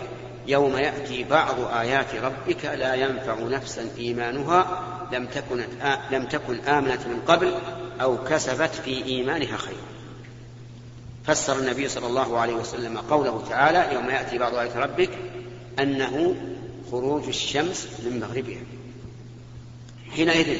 يوم 0.46 0.76
يأتي 0.76 1.24
بعض 1.24 1.56
آيات 1.74 2.14
ربك 2.14 2.64
لا 2.64 2.94
ينفع 2.94 3.34
نفسا 3.48 3.86
إيمانها 3.98 4.80
لم 5.12 5.26
تكن 5.26 5.64
لم 6.10 6.26
تكن 6.26 6.58
آمنت 6.60 7.00
من 7.06 7.20
قبل 7.28 7.54
أو 8.00 8.24
كسبت 8.24 8.70
في 8.84 9.04
إيمانها 9.04 9.56
خيرا. 9.56 9.78
فسر 11.24 11.58
النبي 11.58 11.88
صلى 11.88 12.06
الله 12.06 12.38
عليه 12.38 12.54
وسلم 12.54 12.98
قوله 12.98 13.42
تعالى 13.48 13.94
يوم 13.94 14.10
يأتي 14.10 14.38
بعض 14.38 14.54
آيات 14.54 14.76
ربك 14.76 15.10
أنه 15.78 16.36
خروج 16.90 17.26
الشمس 17.28 17.88
من 18.04 18.20
مغربها. 18.20 18.62
حينئذ 20.16 20.56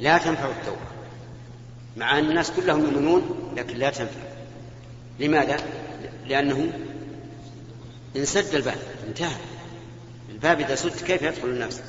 لا 0.00 0.18
تنفع 0.18 0.48
التوبة. 0.48 0.78
مع 1.96 2.18
أن 2.18 2.24
الناس 2.28 2.50
كلهم 2.50 2.80
يؤمنون 2.84 3.50
لكن 3.56 3.76
لا 3.76 3.90
تنفع. 3.90 4.20
لماذا؟ 5.20 5.56
لأنه 6.26 6.72
انسد 8.16 8.54
الباب 8.54 8.78
انتهى 9.08 9.36
الباب 10.32 10.60
إذا 10.60 10.74
سد 10.74 10.96
كيف 11.04 11.22
يدخل 11.22 11.44
الناس 11.48 11.80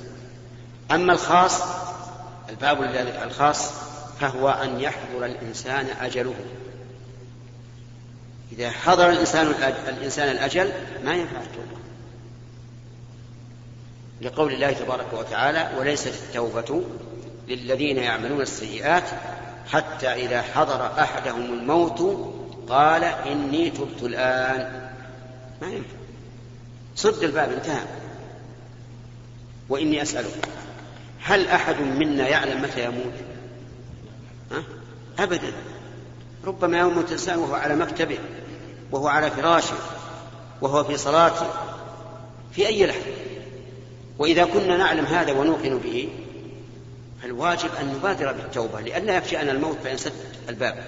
أما 0.91 1.13
الخاص 1.13 1.61
الباب 2.49 2.83
الخاص 3.25 3.71
فهو 4.19 4.49
أن 4.49 4.79
يحضر 4.79 5.25
الإنسان 5.25 5.85
أجله 6.01 6.33
إذا 8.51 8.69
حضر 8.69 9.09
الإنسان 9.09 9.45
الإنسان 9.97 10.31
الأجل 10.31 10.71
ما 11.03 11.13
ينفع 11.15 11.41
التوبة 11.41 11.81
لقول 14.21 14.53
الله 14.53 14.71
تبارك 14.71 15.13
وتعالى 15.13 15.69
وليست 15.79 16.13
التوبة 16.27 16.81
للذين 17.47 17.97
يعملون 17.97 18.41
السيئات 18.41 19.03
حتى 19.67 20.07
إذا 20.13 20.41
حضر 20.41 20.99
أحدهم 20.99 21.41
الموت 21.43 22.17
قال 22.69 23.03
إني 23.03 23.69
تبت 23.69 24.01
الآن 24.03 24.89
ما 25.61 25.67
ينفع 25.67 25.95
سد 26.95 27.23
الباب 27.23 27.51
انتهى 27.53 27.83
وإني 29.69 30.01
أسألك 30.01 30.47
هل 31.21 31.47
أحد 31.47 31.75
منا 31.81 32.27
يعلم 32.27 32.61
متى 32.61 32.85
يموت 32.85 33.13
أبدا 35.19 35.53
ربما 36.45 36.79
يموت 36.79 37.05
الإنسان 37.07 37.39
وهو 37.39 37.53
على 37.53 37.75
مكتبه 37.75 38.17
وهو 38.91 39.07
على 39.07 39.31
فراشه 39.31 39.75
وهو 40.61 40.83
في 40.83 40.97
صلاته 40.97 41.47
في 42.51 42.67
أي 42.67 42.85
لحظة 42.87 43.11
وإذا 44.17 44.43
كنا 44.45 44.77
نعلم 44.77 45.05
هذا 45.05 45.31
ونوقن 45.31 45.77
به 45.77 46.09
فالواجب 47.21 47.69
أن 47.81 47.93
نبادر 47.99 48.31
بالتوبة 48.31 48.81
لئلا 48.81 49.17
يفشأنا 49.17 49.51
الموت 49.51 49.77
سد 49.95 50.13
الباب 50.49 50.83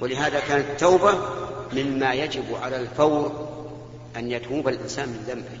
ولهذا 0.00 0.40
كانت 0.40 0.66
التوبة 0.70 1.12
مما 1.72 2.14
يجب 2.14 2.44
على 2.62 2.76
الفور 2.80 3.45
أن 4.16 4.30
يتوب 4.30 4.68
الإنسان 4.68 5.08
من 5.08 5.24
ذنبه 5.28 5.58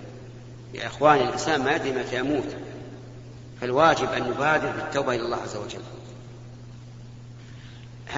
يا 0.74 0.86
إخواني 0.86 1.22
الإنسان 1.24 1.62
ما 1.64 1.72
يدري 1.76 1.92
متى 1.92 2.18
يموت 2.18 2.44
فالواجب 3.60 4.12
أن 4.12 4.22
نبادر 4.28 4.70
بالتوبة 4.70 5.12
إلى 5.14 5.22
الله 5.22 5.36
عز 5.36 5.56
وجل 5.56 5.80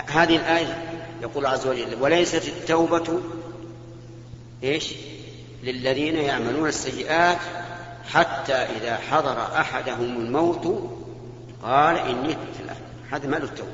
هذه 0.09 0.37
الآية 0.37 0.83
يقول 1.23 1.47
عز 1.47 1.67
وجل 1.67 1.97
وليست 2.01 2.49
التوبة 2.49 3.21
إيش 4.65 4.95
للذين 5.63 6.17
يعملون 6.17 6.69
السيئات 6.69 7.39
حتى 8.15 8.53
إذا 8.53 8.97
حضر 8.97 9.43
أحدهم 9.61 10.05
الموت 10.17 10.91
قال 11.63 11.97
إني 11.97 12.33
تبت 12.33 12.61
الآن 12.65 12.77
هذا 13.11 13.27
ما 13.27 13.37
له 13.37 13.45
التوبة 13.45 13.73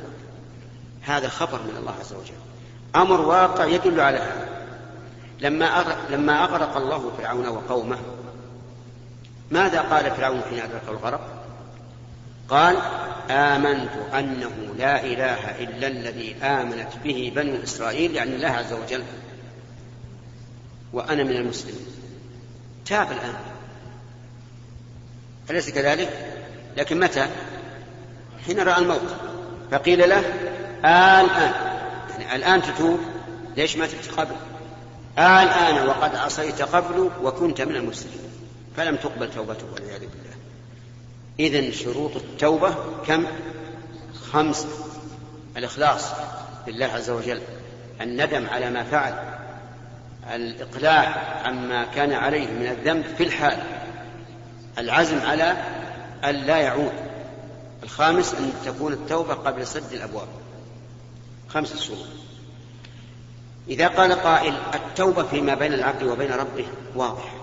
هذا 1.02 1.28
خبر 1.28 1.58
من 1.62 1.76
الله 1.78 1.94
عز 2.00 2.12
وجل 2.12 2.34
أمر 2.96 3.20
واقع 3.20 3.64
يدل 3.64 4.00
على 4.00 4.18
هذا 4.18 4.53
لما 5.40 5.80
أغرق, 5.80 5.98
لما 6.10 6.44
أغرق 6.44 6.76
الله 6.76 7.12
فرعون 7.18 7.48
وقومه 7.48 7.98
ماذا 9.50 9.80
قال 9.80 10.10
فرعون 10.10 10.40
حين 10.50 10.58
أدركه 10.58 10.88
الغرق 10.90 11.20
قال 12.48 12.76
آمنت 13.30 13.90
أنه 14.14 14.50
لا 14.78 15.04
إله 15.04 15.62
إلا 15.62 15.86
الذي 15.86 16.34
آمنت 16.34 16.88
به 17.04 17.32
بنو 17.36 17.62
إسرائيل 17.62 18.14
يعني 18.16 18.34
الله 18.36 18.48
عز 18.48 18.72
وجل 18.72 19.02
وأنا 20.92 21.24
من 21.24 21.30
المسلمين 21.36 21.86
تاب 22.86 23.12
الآن 23.12 23.34
أليس 25.50 25.70
كذلك؟ 25.70 26.38
لكن 26.76 27.00
متى؟ 27.00 27.26
حين 28.46 28.60
رأى 28.60 28.82
الموت 28.82 29.02
فقيل 29.70 30.08
له 30.08 30.18
آه 30.84 31.20
الآن 31.20 31.52
يعني 32.10 32.36
الآن 32.36 32.62
تتوب 32.62 32.98
ليش 33.56 33.76
ما 33.76 33.86
تبت 33.86 34.10
قبل؟ 34.16 34.34
آن 35.18 35.46
آن 35.48 35.86
وقد 35.88 36.16
عصيت 36.16 36.62
قبل 36.62 37.10
وكنت 37.22 37.60
من 37.60 37.76
المسلمين 37.76 38.30
فلم 38.76 38.96
تقبل 38.96 39.30
توبته 39.30 39.66
والعياذ 39.72 40.00
بالله 40.00 40.34
إذا 41.40 41.70
شروط 41.70 42.16
التوبة 42.16 42.74
كم؟ 43.06 43.24
خمسة 44.32 44.68
الإخلاص 45.56 46.10
لله 46.66 46.86
عز 46.86 47.10
وجل 47.10 47.42
الندم 48.00 48.46
على 48.48 48.70
ما 48.70 48.82
فعل 48.84 49.22
الإقلاع 50.34 51.32
عما 51.44 51.84
كان 51.84 52.12
عليه 52.12 52.46
من 52.48 52.66
الذنب 52.66 53.04
في 53.18 53.24
الحال 53.24 53.58
العزم 54.78 55.20
على 55.26 55.56
أن 56.24 56.34
لا 56.34 56.56
يعود 56.56 56.92
الخامس 57.82 58.34
أن 58.34 58.52
تكون 58.64 58.92
التوبة 58.92 59.34
قبل 59.34 59.66
سد 59.66 59.92
الأبواب 59.92 60.28
خمسة 61.48 61.76
شروط 61.76 62.06
إذا 63.68 63.88
قال 63.88 64.12
قائل 64.12 64.54
التوبة 64.74 65.22
فيما 65.22 65.54
بين 65.54 65.72
العبد 65.72 66.02
وبين 66.02 66.32
ربه 66.32 66.66
واضحة 66.96 67.34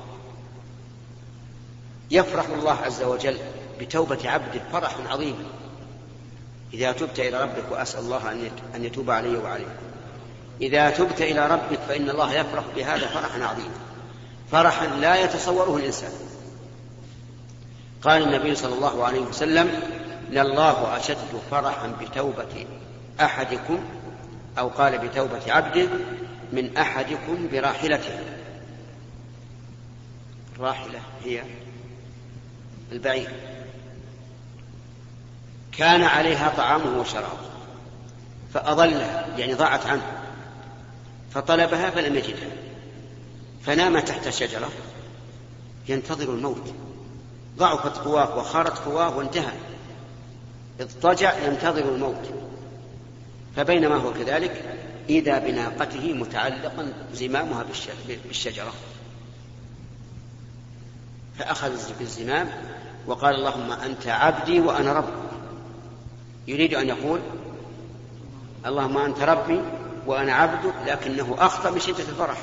يفرح 2.11 2.45
الله 2.49 2.77
عز 2.85 3.03
وجل 3.03 3.37
بتوبة 3.79 4.29
عبده 4.29 4.61
فرح 4.74 4.96
عظيم 5.09 5.35
إذا 6.74 6.91
تبت 6.91 7.19
إلى 7.19 7.41
ربك 7.43 7.63
وأسأل 7.72 8.00
الله 8.00 8.31
أن 8.75 8.83
يتوب 8.85 9.11
علي 9.11 9.37
وعليكم 9.37 9.69
إذا 10.61 10.89
تبت 10.89 11.22
إلى 11.22 11.48
ربك 11.48 11.79
فإن 11.87 12.09
الله 12.09 12.33
يفرح 12.33 12.63
بهذا 12.75 13.07
فرحا 13.07 13.43
عظيما 13.43 13.75
فرحا 14.51 14.87
لا 14.87 15.15
يتصوره 15.24 15.77
الإنسان 15.77 16.11
قال 18.01 18.24
النبي 18.24 18.55
صلى 18.55 18.74
الله 18.74 19.05
عليه 19.05 19.19
وسلم 19.19 19.69
لله 20.29 20.98
أشد 20.98 21.27
فرحا 21.51 21.91
بتوبة 22.01 22.65
أحدكم 23.22 23.79
أو 24.57 24.68
قال 24.68 24.98
بتوبة 24.98 25.51
عبده 25.53 25.90
من 26.53 26.77
أحدكم 26.77 27.48
براحلته 27.51 28.20
الراحلة 30.55 31.00
هي 31.24 31.44
البعير 32.92 33.29
كان 35.72 36.03
عليها 36.03 36.50
طعامه 36.57 37.00
وشرابه 37.00 37.51
فأضلها 38.53 39.27
يعني 39.37 39.53
ضاعت 39.53 39.85
عنه 39.85 40.01
فطلبها 41.33 41.90
فلم 41.90 42.16
يجدها 42.16 42.50
فنام 43.66 44.00
تحت 44.00 44.29
شجرة 44.29 44.70
ينتظر 45.90 46.29
الموت 46.33 46.74
ضعفت 47.57 47.98
قواه 47.98 48.37
وخارت 48.40 48.79
قواه 48.79 49.18
وانتهى 49.18 49.53
اضطجع 50.81 51.33
ينتظر 51.48 51.96
الموت 51.96 52.31
فبينما 53.55 53.96
هو 53.96 54.14
كذلك 54.14 54.77
إذا 55.09 55.40
بناقته 55.40 56.14
متعلقا 56.14 56.94
زمامها 57.14 57.66
بالشجرة 58.27 58.74
فأخذ 61.40 61.72
بالزمام 62.00 62.50
وقال 63.07 63.35
اللهم 63.35 63.72
أنت 63.72 64.07
عبدي 64.07 64.59
وأنا 64.59 64.94
ربك 64.94 65.29
يريد 66.48 66.74
أن 66.74 66.87
يقول 66.87 67.20
اللهم 68.66 68.98
أنت 68.98 69.20
ربي 69.22 69.61
وأنا 70.07 70.33
عبدك 70.33 70.74
لكنه 70.87 71.35
أخطأ 71.40 71.70
من 71.70 71.79
شدة 71.79 72.00
الفرح 72.03 72.37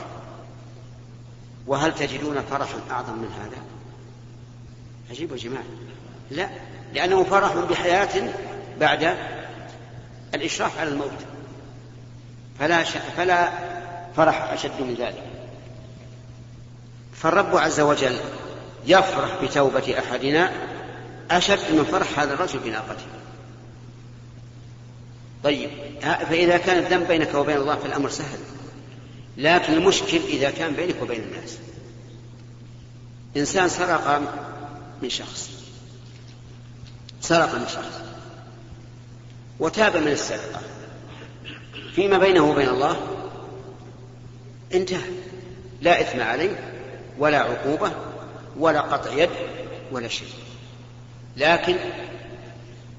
وهل 1.66 1.94
تجدون 1.94 2.40
فرحا 2.50 2.78
أعظم 2.90 3.12
من 3.12 3.28
هذا 3.42 3.56
عجيب 5.10 5.30
يا 5.32 5.36
جماعة 5.36 5.64
لا 6.30 6.48
لأنه 6.94 7.24
فرح 7.24 7.56
بحياة 7.70 8.32
بعد 8.80 9.04
الإشراف 10.34 10.78
على 10.78 10.88
الموت 10.88 11.10
فلا, 12.58 12.84
ش... 12.84 12.90
فلا 13.16 13.50
فرح 14.16 14.52
أشد 14.52 14.80
من 14.80 14.94
ذلك 14.98 15.22
فالرب 17.14 17.56
عز 17.56 17.80
وجل 17.80 18.18
يفرح 18.86 19.42
بتوبة 19.44 19.98
أحدنا 19.98 20.52
أشد 21.30 21.72
من 21.74 21.84
فرح 21.84 22.18
هذا 22.18 22.34
الرجل 22.34 22.58
بناقته 22.58 23.04
طيب 25.44 25.70
فإذا 26.02 26.56
كان 26.56 26.78
الذنب 26.78 27.08
بينك 27.08 27.34
وبين 27.34 27.56
الله 27.56 27.76
فالأمر 27.76 28.10
سهل 28.10 28.38
لكن 29.36 29.72
المشكل 29.72 30.16
إذا 30.28 30.50
كان 30.50 30.72
بينك 30.72 31.02
وبين 31.02 31.20
الناس 31.22 31.56
إنسان 33.36 33.68
سرق 33.68 34.20
من 35.02 35.10
شخص 35.10 35.50
سرق 37.22 37.54
من 37.54 37.66
شخص 37.68 38.07
وتاب 39.60 39.96
من 39.96 40.08
السرقة 40.08 40.60
فيما 41.94 42.18
بينه 42.18 42.50
وبين 42.50 42.68
الله 42.68 42.96
انتهى 44.74 45.10
لا 45.80 46.00
إثم 46.00 46.20
عليه 46.20 46.72
ولا 47.18 47.38
عقوبة 47.38 47.92
ولا 48.58 48.80
قطع 48.80 49.12
يد 49.12 49.30
ولا 49.92 50.08
شيء 50.08 50.28
لكن 51.36 51.74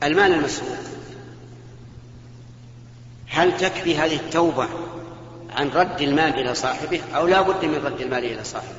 المال 0.03 0.33
المسروق 0.33 0.77
هل 3.29 3.57
تكفي 3.57 3.97
هذه 3.97 4.15
التوبة 4.15 4.67
عن 5.55 5.69
رد 5.69 6.01
المال 6.01 6.39
إلى 6.39 6.55
صاحبه 6.55 7.01
أو 7.15 7.27
لا 7.27 7.41
بد 7.41 7.65
من 7.65 7.81
رد 7.85 8.01
المال 8.01 8.25
إلى 8.25 8.43
صاحبه 8.43 8.69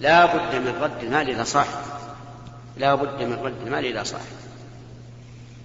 لا 0.00 0.26
بد 0.26 0.54
من 0.54 0.74
رد 0.80 1.02
المال 1.02 1.30
إلى 1.30 1.44
صاحبه 1.44 2.02
لا 2.76 2.94
بد 2.94 3.22
من 3.22 3.32
رد 3.44 3.62
المال 3.66 3.84
إلى 3.86 4.04
صاحبه 4.04 4.26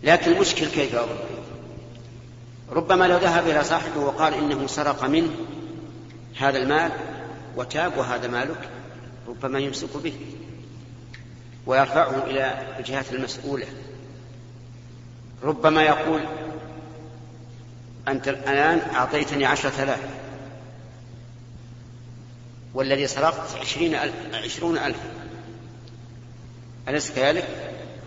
لكن 0.04 0.32
المشكل 0.32 0.68
كيف 0.68 0.96
أرد 0.96 1.20
ربما 2.70 3.06
لو 3.08 3.18
ذهب 3.18 3.48
إلى 3.48 3.64
صاحبه 3.64 4.00
وقال 4.00 4.34
إنه 4.34 4.68
سرق 4.68 5.04
منه 5.04 5.30
هذا 6.40 6.58
المال 6.58 6.92
وتاب 7.58 7.98
وهذا 7.98 8.28
مالك 8.28 8.70
ربما 9.28 9.60
يمسك 9.60 9.98
به 10.04 10.14
ويرفعه 11.66 12.24
إلى 12.26 12.76
الجهات 12.80 13.12
المسؤولة 13.14 13.66
ربما 15.44 15.84
يقول 15.84 16.20
أنت 18.08 18.28
الآن 18.28 18.82
أعطيتني 18.96 19.46
عشرة 19.46 19.84
آلاف 19.84 20.00
والذي 22.74 23.08
سرقت 23.08 23.52
عشرين 23.62 23.96
ألف 23.96 24.14
عشرون 24.34 24.78
ألف 24.78 25.00
أليس 26.90 27.12
كذلك؟ 27.12 27.46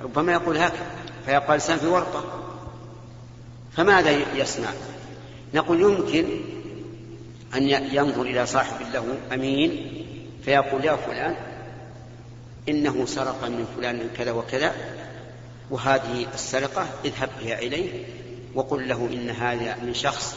ربما 0.02 0.32
يقول 0.32 0.56
هكذا 0.56 0.86
فيبقى 1.26 1.48
الإنسان 1.48 1.78
في 1.78 1.86
ورطة 1.86 2.24
فماذا 3.72 4.10
يصنع 4.36 4.68
نقول 5.54 5.80
يمكن 5.82 6.26
أن 7.54 7.68
ينظر 7.92 8.22
إلى 8.22 8.46
صاحب 8.46 8.76
له 8.94 9.04
أمين 9.34 9.90
فيقول 10.44 10.84
يا 10.84 10.96
فلان 10.96 11.34
إنه 12.68 13.06
سرق 13.06 13.44
من 13.44 13.66
فلان 13.76 13.96
من 13.96 14.10
كذا 14.16 14.32
وكذا 14.32 14.72
وهذه 15.70 16.26
السرقة 16.34 16.86
اذهب 17.04 17.28
بها 17.44 17.58
إليه 17.58 18.04
وقل 18.54 18.88
له 18.88 19.08
إن 19.12 19.30
هذا 19.30 19.76
من 19.82 19.94
شخص 19.94 20.36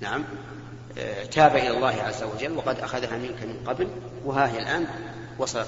نعم 0.00 0.24
آه، 0.98 1.24
تاب 1.24 1.56
إلى 1.56 1.70
الله 1.70 2.02
عز 2.02 2.22
وجل 2.22 2.56
وقد 2.56 2.78
أخذها 2.78 3.16
منك 3.18 3.42
من 3.42 3.54
قبل 3.66 3.88
وها 4.24 4.46
هي 4.52 4.58
الآن 4.58 4.86
وصلت 5.38 5.66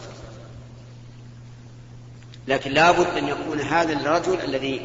لكن 2.48 2.72
لابد 2.72 3.06
أن 3.06 3.28
يكون 3.28 3.60
هذا 3.60 3.92
الرجل 3.92 4.40
الذي 4.40 4.80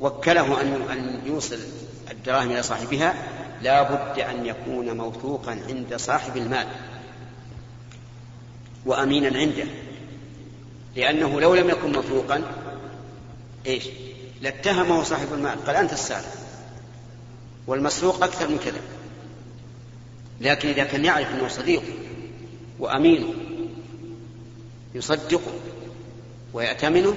وكله 0.00 0.60
أن 0.60 0.74
أن 0.92 1.20
يوصل 1.26 1.58
الدراهم 2.10 2.50
إلى 2.50 2.62
صاحبها 2.62 3.14
لابد 3.62 4.18
أن 4.20 4.46
يكون 4.46 4.96
موثوقا 4.96 5.58
عند 5.68 5.96
صاحب 5.96 6.36
المال 6.36 6.66
وأمينا 8.86 9.38
عنده 9.38 9.64
لأنه 10.96 11.40
لو 11.40 11.54
لم 11.54 11.68
يكن 11.70 11.92
موثوقا 11.92 12.42
إيش 13.66 13.84
لاتهمه 14.40 15.02
صاحب 15.02 15.26
المال 15.34 15.64
قال 15.64 15.76
أنت 15.76 15.92
السارق 15.92 16.32
والمسروق 17.66 18.22
أكثر 18.24 18.48
من 18.48 18.58
كذا 18.58 18.80
لكن 20.40 20.68
إذا 20.68 20.84
كان 20.84 21.04
يعرف 21.04 21.30
أنه 21.34 21.48
صديق 21.48 21.82
وأمينه 22.78 23.28
يصدقه 24.94 25.52
ويأتمنه 26.54 27.14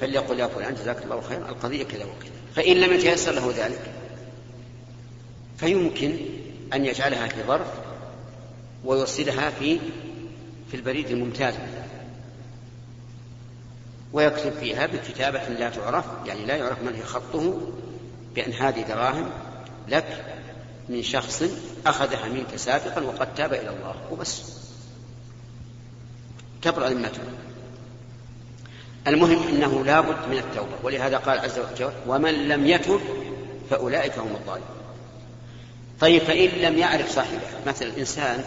فليقل 0.00 0.40
يا 0.40 0.46
فلان 0.46 0.74
جزاك 0.74 1.02
الله 1.02 1.20
خيرا 1.20 1.48
القضية 1.48 1.82
كذا 1.84 2.04
وكذا 2.04 2.32
فإن 2.54 2.76
لم 2.76 2.92
يتيسر 2.92 3.32
له 3.32 3.52
ذلك 3.56 3.82
فيمكن 5.56 6.16
أن 6.72 6.84
يجعلها 6.84 7.28
في 7.28 7.42
ظرف 7.42 7.72
ويوصلها 8.84 9.50
في 9.50 9.78
في 10.70 10.74
البريد 10.76 11.06
الممتاز 11.10 11.54
ويكتب 14.12 14.52
فيها 14.52 14.86
بكتابة 14.86 15.48
لا 15.48 15.70
تعرف 15.70 16.04
يعني 16.26 16.44
لا 16.46 16.56
يعرف 16.56 16.82
من 16.82 16.94
هي 16.94 17.02
خطه 17.02 17.58
بأن 18.34 18.52
هذه 18.52 18.82
دراهم 18.88 19.30
لك 19.88 20.24
من 20.88 21.02
شخص 21.02 21.44
أخذها 21.86 22.28
منك 22.28 22.56
سابقا 22.56 23.02
وقد 23.02 23.34
تاب 23.34 23.52
إلى 23.54 23.68
الله 23.68 23.94
وبس 24.12 24.42
تبرأ 26.62 26.88
ذمته 26.88 27.22
المهم 29.06 29.48
أنه 29.48 29.84
لا 29.84 30.00
بد 30.00 30.28
من 30.30 30.38
التوبة 30.38 30.72
ولهذا 30.82 31.16
قال 31.16 31.38
عز 31.38 31.58
وجل 31.58 31.92
ومن 32.06 32.48
لم 32.48 32.66
يتب 32.66 33.00
فأولئك 33.70 34.18
هم 34.18 34.30
الظالمون 34.34 34.68
طيب 36.00 36.22
فإن 36.22 36.48
لم 36.48 36.78
يعرف 36.78 37.10
صاحبه 37.14 37.38
مثلا 37.66 37.96
إنسان 37.98 38.44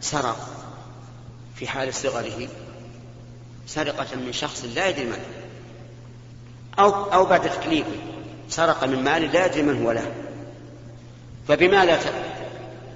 سرق 0.00 0.38
في 1.54 1.66
حال 1.66 1.94
صغره 1.94 2.48
سرقة 3.66 4.16
من 4.16 4.32
شخص 4.32 4.64
لا 4.74 4.86
يدري 4.88 5.04
من 5.04 5.18
أو 6.78 6.88
أو 7.12 7.24
بعد 7.24 7.50
تكليفه 7.52 7.90
سرق 8.50 8.84
من 8.84 9.04
مال 9.04 9.32
لا 9.32 9.46
يدري 9.46 9.62
من 9.62 9.82
هو 9.86 9.92
له 9.92 10.12
فبماذا 11.48 12.00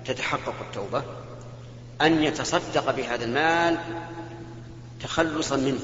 تتحقق 0.05 0.55
التوبة 0.61 1.03
أن 2.03 2.23
يتصدق 2.23 2.91
بهذا 2.91 3.25
المال 3.25 3.79
تخلصا 5.03 5.57
منه 5.57 5.79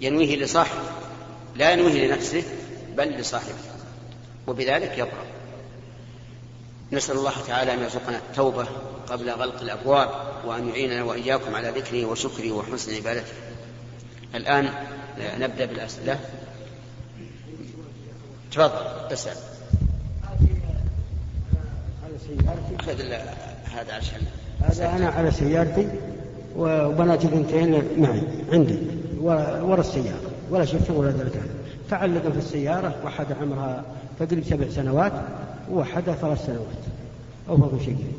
ينويه 0.00 0.36
لصاحبه 0.36 0.80
لا 1.56 1.70
ينويه 1.70 2.06
لنفسه 2.06 2.42
بل 2.96 3.08
لصاحبه 3.08 3.54
وبذلك 4.46 4.98
يبرأ 4.98 5.26
نسأل 6.92 7.16
الله 7.16 7.32
تعالى 7.46 7.74
أن 7.74 7.80
يرزقنا 7.82 8.16
التوبة 8.30 8.66
قبل 9.06 9.30
غلق 9.30 9.60
الأبواب 9.60 10.10
وأن 10.46 10.68
يعيننا 10.68 11.02
وإياكم 11.02 11.54
على 11.54 11.68
ذكره 11.70 12.04
وشكره 12.06 12.52
وحسن 12.52 12.94
عبادته 12.94 13.32
الآن 14.34 14.66
آه، 15.20 15.38
نبدأ 15.38 15.64
بالأسئلة 15.64 16.18
تفضل 18.50 19.12
اسأل 19.12 19.36
هذا 22.86 23.34
هذا 23.76 23.92
عشان 23.92 24.20
هذا 24.62 24.88
أنا 24.96 25.08
على 25.08 25.30
سيارتي 25.30 25.88
وبناتي 26.56 27.26
الاثنتين 27.26 27.70
معي 27.72 27.96
نعم، 28.12 28.20
عندي 28.52 28.97
ورا 29.20 29.80
السيارة 29.80 30.30
ولا 30.50 30.64
شفته 30.64 30.92
ولا 30.94 31.10
ذلك 31.10 31.42
تعلق 31.90 32.22
في 32.22 32.38
السيارة 32.38 32.96
وحد 33.04 33.26
عمرها 33.32 33.84
تقريب 34.20 34.44
سبع 34.44 34.68
سنوات 34.70 35.12
ووحدها 35.70 36.14
ثلاث 36.14 36.46
سنوات 36.46 36.82
أو 37.48 37.56
فوق 37.56 37.80
شيء 37.84 38.12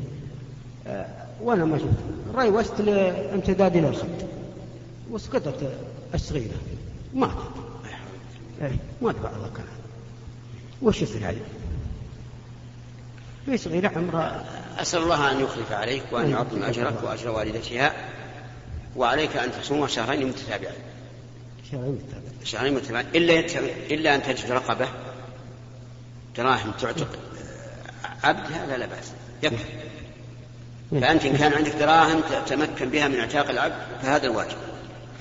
آه، 0.86 1.06
وأنا 1.42 1.64
ما 1.64 1.78
شفت 1.78 1.90
روست 2.34 2.80
لامتداد 2.80 3.76
إلى 3.76 3.88
الخط 3.88 4.06
وسقطت 5.10 5.72
الصغيرة 6.14 6.54
ماتت 7.14 7.32
إيه، 8.62 8.76
مات 9.02 9.16
بعض 9.22 9.34
الله 9.34 9.50
كان 9.56 9.64
وش 10.82 11.02
يصير 11.02 11.26
عليه؟ 11.26 11.42
في 13.46 13.56
صغيرة 13.56 13.88
عمرها 13.88 14.44
أسأل 14.82 15.02
الله 15.02 15.32
أن 15.32 15.40
يخلف 15.40 15.72
عليك 15.72 16.02
وأن 16.12 16.30
يعظم 16.30 16.62
أجرك 16.62 16.94
وأجر 17.04 17.30
والدتها 17.30 17.92
وعليك 18.96 19.36
أن 19.36 19.48
تصوم 19.60 19.86
شهرين 19.86 20.28
متتابعين 20.28 20.76
شهرين 21.72 21.92
متتابعين 21.92 22.34
شهرين 22.44 22.74
متتابعين 22.74 23.06
إلا 23.14 23.38
إلا 23.90 24.14
أن 24.14 24.22
تجد 24.22 24.50
رقبة 24.50 24.88
دراهم 26.36 26.70
تعتق 26.80 27.08
عبد 28.24 28.52
هذا 28.52 28.76
لا 28.76 28.86
بأس 28.86 29.12
يكفي 29.42 29.64
فأنت 30.90 31.24
إن 31.24 31.36
كان 31.36 31.52
عندك 31.52 31.70
دراهم 31.72 32.20
تتمكن 32.46 32.88
بها 32.90 33.08
من 33.08 33.20
اعتاق 33.20 33.48
العبد 33.50 33.76
فهذا 34.02 34.26
الواجب 34.26 34.56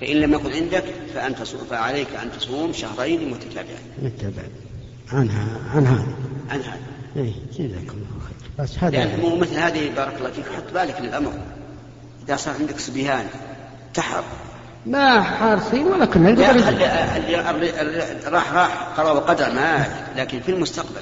فإن 0.02 0.16
لم 0.18 0.34
يكن 0.34 0.54
عندك 0.54 0.84
فأنت 1.14 1.38
فعليك 1.70 2.14
أن 2.22 2.32
تصوم 2.40 2.74
شهرين 2.74 3.30
متتابعين 3.32 3.78
متتابعين 4.02 4.50
عنها 5.12 5.60
عن 5.70 5.86
هذا 5.88 6.14
عن 6.50 6.62
هذا 6.62 6.80
إيه 7.16 7.34
جزاكم 7.52 7.98
الله 7.98 8.22
خير 8.28 8.50
بس 8.60 8.74
هذا 8.80 8.96
يعني, 8.98 9.10
يعني 9.10 9.22
مو 9.22 9.36
مثل 9.36 9.56
هذه 9.56 9.96
بارك 9.96 10.16
الله 10.18 10.32
فيك 10.32 10.46
حط 10.46 10.74
بالك 10.74 11.02
للأمر 11.02 11.34
إذا 12.28 12.36
صار 12.36 12.54
عندك 12.56 12.80
صبيان 12.80 13.28
تحر 13.94 14.24
ما 14.86 15.22
حارسين 15.24 15.88
ولا 15.88 16.06
كنا 16.06 16.30
راح 18.28 18.54
راح 18.54 18.84
قضاء 18.98 19.16
وقدر 19.18 19.54
ما 19.54 19.86
لكن 20.18 20.40
في 20.40 20.50
المستقبل 20.52 21.02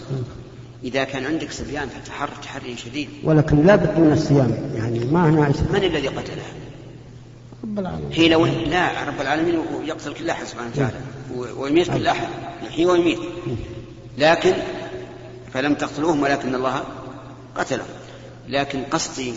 إذا 0.83 1.03
كان 1.03 1.25
عندك 1.25 1.51
صبيان 1.51 1.89
فتحر 1.89 2.29
تحري 2.43 2.77
شديد 2.77 3.09
ولكن 3.23 3.65
لا 3.65 3.75
بد 3.75 3.99
من 3.99 4.13
الصيام 4.13 4.71
يعني 4.75 4.99
ما 5.05 5.29
هنا 5.29 5.45
عشان. 5.45 5.67
من 5.73 5.83
الذي 5.83 6.07
قتلها؟ 6.07 6.45
رب 7.63 7.79
العالمين 7.79 8.13
حين 8.13 8.33
و... 8.33 8.45
لا 8.45 8.89
رب 9.07 9.21
العالمين 9.21 9.59
يقتل 9.85 10.13
كل 10.13 10.29
أحد 10.29 10.45
سبحانه 10.45 10.69
وتعالى 10.73 10.91
نعم. 10.91 11.59
ويميت 11.59 11.91
كل 11.91 12.07
أحد 12.07 12.27
يحيي 12.67 12.85
ويميت 12.85 13.19
لكن 14.17 14.53
فلم 15.53 15.73
تقتلوهم 15.75 16.21
ولكن 16.23 16.55
الله 16.55 16.83
قتلهم 17.55 17.87
لكن 18.49 18.83
قصدي 18.91 19.33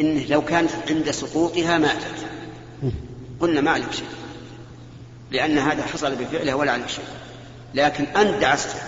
انه 0.00 0.24
لو 0.28 0.42
كانت 0.42 0.70
عند 0.90 1.10
سقوطها 1.10 1.78
ماتت 1.78 2.14
قلنا 3.40 3.60
ما 3.60 3.70
عليك 3.70 3.92
شيء 3.92 4.06
لأن 5.30 5.58
هذا 5.58 5.82
حصل 5.82 6.14
بفعله 6.14 6.54
ولا 6.54 6.72
عليك 6.72 6.88
شيء 6.88 7.04
لكن 7.74 8.04
أنت 8.04 8.40
دعسته 8.40 8.78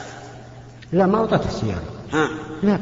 لا 0.93 1.07
ما 1.07 1.21
وطت 1.21 1.47
السيارة 1.47 1.83
ها 2.13 2.29
لا 2.63 2.81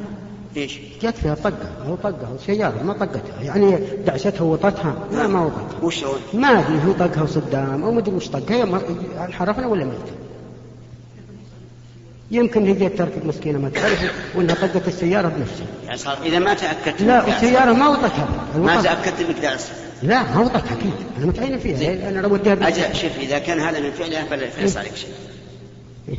ايش؟ 0.56 0.78
جت 1.02 1.16
فيها 1.16 1.34
طقه 1.34 1.70
او 1.88 1.96
طقه 1.96 2.26
او 2.32 2.38
سياره 2.46 2.82
ما 2.82 2.92
طقتها 2.92 3.42
يعني 3.42 3.76
دعستها 4.06 4.42
وطتها 4.42 4.94
لا 5.12 5.26
ما 5.26 5.40
وطتها 5.44 5.78
وش 5.82 6.04
ما 6.34 6.48
ادري 6.48 6.80
هو 6.88 6.92
طقها 6.92 7.22
وصدام 7.22 7.82
او 7.84 7.92
مدري 7.92 8.14
وش 8.14 8.28
طقها 8.28 8.80
انحرفنا 9.26 9.66
ولا 9.66 9.84
ما 9.84 9.92
يمكن 12.30 12.66
هي 12.66 12.88
ترك 12.88 13.26
مسكينه 13.26 13.58
ما 13.58 13.68
تعرف 13.68 14.12
ولا 14.34 14.54
قدت 14.54 14.88
السياره 14.88 15.28
بنفسها. 15.28 15.66
يعني 15.86 15.98
صار 15.98 16.18
اذا 16.26 16.38
ما 16.38 16.54
تاكدت 16.54 17.02
لا 17.02 17.28
السياره 17.28 17.72
ما 17.72 17.88
وطتها 17.88 18.28
ما 18.56 18.82
تاكدت 18.82 19.20
انك 19.20 19.38
داعس 19.42 19.70
لا 20.02 20.22
ما 20.22 20.40
وطتها 20.40 20.72
اكيد 20.80 20.92
انا 21.18 21.26
متعين 21.26 21.58
فيها 21.58 21.76
زي. 21.76 22.08
انا 22.08 22.28
رودها 22.28 22.68
اجل 22.68 22.94
شوف 22.96 23.10
اذا 23.20 23.38
كان 23.38 23.60
هذا 23.60 23.80
من 23.80 23.90
فعلها 23.90 24.24
فلا 24.24 24.48
عليك 24.76 24.94
شيء. 24.94 25.10
إيه. 26.08 26.18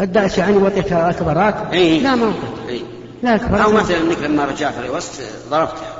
الداعس 0.00 0.38
يعني 0.38 0.56
وطيتها 0.56 1.10
اكبرات 1.10 1.54
إيه. 1.72 2.00
لا 2.00 2.14
ما 2.14 2.26
وطتها 2.26 2.68
إيه. 2.68 2.80
لا 3.22 3.34
اكبرات 3.34 3.60
او 3.60 3.72
مثلا 3.72 3.96
انك 3.98 4.18
لما 4.20 4.44
رجعت 4.44 4.74
الوسط 4.84 5.20
ضربتها. 5.50 5.94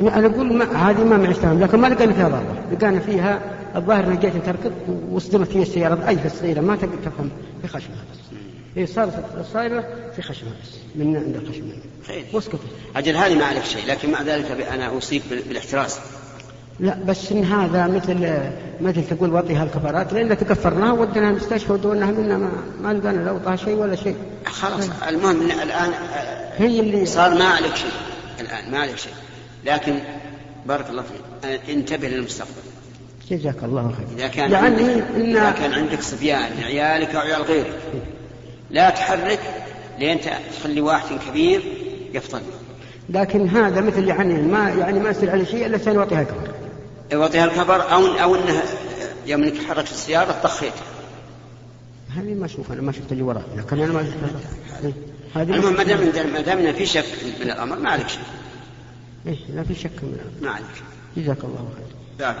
انا 0.00 0.26
اقول 0.26 0.52
ما 0.52 0.90
هذه 0.90 1.04
ما 1.04 1.16
معي 1.16 1.56
لكن 1.60 1.78
ما 1.78 1.86
لقينا 1.86 2.12
فيها 2.12 2.28
ضربه، 2.28 2.72
لقينا 2.74 3.00
فيها 3.00 3.40
الظاهر 3.76 4.12
لقيت 4.12 4.32
تركض 4.46 4.72
وصدمت 5.12 5.56
هي 5.56 5.62
السياره 5.62 5.94
ضعيفه 5.94 6.28
صغيره 6.28 6.60
ما 6.60 6.76
تقدر 6.76 6.96
تفهم 7.04 7.30
في 7.62 7.68
خشمها 7.68 8.02
بس. 8.12 8.34
هي 8.76 8.80
إيه، 8.84 8.86
صارت 8.86 9.46
صايره 9.52 9.84
في 10.16 10.22
خشمها 10.22 10.52
بس 10.62 10.68
من 10.94 11.16
عند 11.16 11.36
الخشم 11.36 11.72
خير 12.06 12.24
واسكت 12.32 12.58
أجل 12.96 13.16
هذه 13.16 13.34
ما 13.34 13.44
عليك 13.44 13.64
شيء 13.64 13.86
لكن 13.86 14.10
مع 14.12 14.22
ذلك 14.22 14.44
أنا 14.72 14.98
أصيب 14.98 15.22
بالاحتراس 15.48 15.98
لا 16.80 16.94
بس 17.08 17.32
إن 17.32 17.44
هذا 17.44 17.86
مثل 17.86 18.40
مثل 18.80 19.16
تقول 19.16 19.34
وطيها 19.34 19.64
الكفارات 19.64 20.12
لأن 20.12 20.38
تكفرناها 20.38 20.92
ودنا 20.92 21.30
المستشفى 21.30 21.72
ودوناها 21.72 22.10
منا 22.10 22.36
ما 22.38 22.50
ما 22.82 22.92
لقينا 22.92 23.24
لا 23.24 23.30
وطاها 23.32 23.56
شيء 23.56 23.74
ولا 23.76 23.96
شيء 23.96 24.16
خلاص 24.46 24.88
المهم 25.08 25.42
الآن 25.50 25.90
هي 26.58 26.80
اللي 26.80 27.06
صار 27.06 27.34
ما 27.38 27.44
عليك 27.44 27.76
شيء 27.76 27.90
الآن 28.40 28.70
ما 28.70 28.78
عليك 28.78 28.96
شيء 28.96 29.12
لكن 29.66 29.94
بارك 30.66 30.90
الله 30.90 31.02
فيك 31.02 31.60
انتبه 31.70 32.08
للمستقبل 32.08 32.50
جزاك 33.30 33.62
الله 33.64 33.94
خير 33.96 34.06
إذا 34.18 34.28
كان 34.28 34.54
عندك, 34.54 34.80
إن... 34.82 35.36
إذا 35.36 35.50
كان 35.50 35.72
عندك 35.72 36.02
صبيان 36.02 36.52
عيالك 36.64 37.14
أو 37.14 37.20
عيال 37.20 37.42
غيرك 37.42 37.72
لا 38.74 38.90
تحرك 38.90 39.40
لين 39.98 40.18
تخلي 40.52 40.80
واحد 40.80 41.18
كبير 41.30 41.62
يفطن 42.14 42.40
لكن 43.10 43.48
هذا 43.48 43.80
مثل 43.80 44.08
يعني 44.08 44.34
ما 44.42 44.70
يعني 44.70 44.98
ما 44.98 45.10
يصير 45.10 45.30
عليه 45.30 45.44
شيء 45.44 45.66
الا 45.66 45.78
كان 45.78 45.94
يعطيها 45.94 46.20
الكبر 46.22 46.50
يعطيها 47.12 47.44
الكبر 47.44 47.92
او 47.92 48.06
او 48.06 48.34
انه 48.34 48.62
يوم 49.26 49.42
انك 49.42 49.62
حركت 49.68 49.90
السياره 49.90 50.32
طخيتها 50.42 50.82
هذه 52.16 52.34
ما 52.34 52.46
اشوف 52.46 52.72
انا 52.72 52.82
ما 52.82 52.92
شفت 52.92 53.12
اللي 53.12 53.22
وراء 53.22 53.44
لكن 53.56 53.80
انا 53.80 53.92
ما 53.92 54.02
شفت 54.04 54.94
هذه 55.34 55.70
ما 55.70 55.82
دام 55.82 56.00
ما 56.34 56.40
دام 56.40 56.72
في 56.72 56.86
شك 56.86 57.04
من 57.40 57.50
الامر 57.50 57.78
ما 57.78 57.90
عليك 57.90 58.08
شيء 58.08 58.22
ايش 59.26 59.38
لا 59.54 59.62
في 59.62 59.74
شك 59.74 59.90
من 60.02 60.16
الامر 60.20 60.32
ما 60.42 60.50
عليك 60.56 60.82
جزاك 61.16 61.38
الله 61.44 61.68
خير 61.76 62.34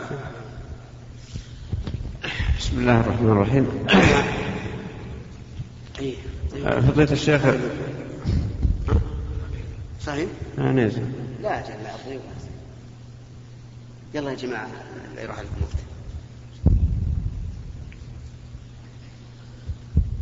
بسم 2.58 2.78
الله 2.78 3.00
الرحمن 3.00 3.28
الرحيم 3.30 3.68
إيه. 5.98 6.14
فضيلة 6.80 7.12
الشيخ 7.12 7.42
صحيح؟ 10.06 10.28
أنا 10.58 10.68
آه، 10.68 10.72
نعم. 10.72 10.90
لا 11.42 11.58
أجل 11.58 11.74
لا 11.82 12.18
يلا 14.14 14.30
يا 14.30 14.36
جماعة 14.36 14.68
لا 15.16 15.22
يروح 15.22 15.38
عليكم 15.38 15.54
وقت 15.60 15.80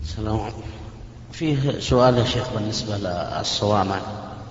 السلام 0.02 0.40
عليكم 0.40 0.62
فيه 1.32 1.80
سؤال 1.80 2.18
يا 2.18 2.24
شيخ 2.24 2.52
بالنسبة 2.54 2.96
للصوامع 2.96 4.00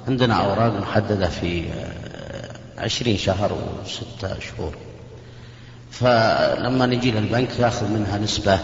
عندنا 0.08 0.28
نعم. 0.34 0.46
أوراق 0.50 0.82
محددة 0.82 1.30
في 1.30 1.66
آه، 1.74 2.50
عشرين 2.78 3.18
شهر 3.18 3.58
وستة 3.84 4.40
شهور 4.40 4.76
فلما 5.92 6.86
نجي 6.86 7.12
للبنك 7.12 7.60
ياخذ 7.60 7.90
منها 7.92 8.18
نسبة 8.18 8.60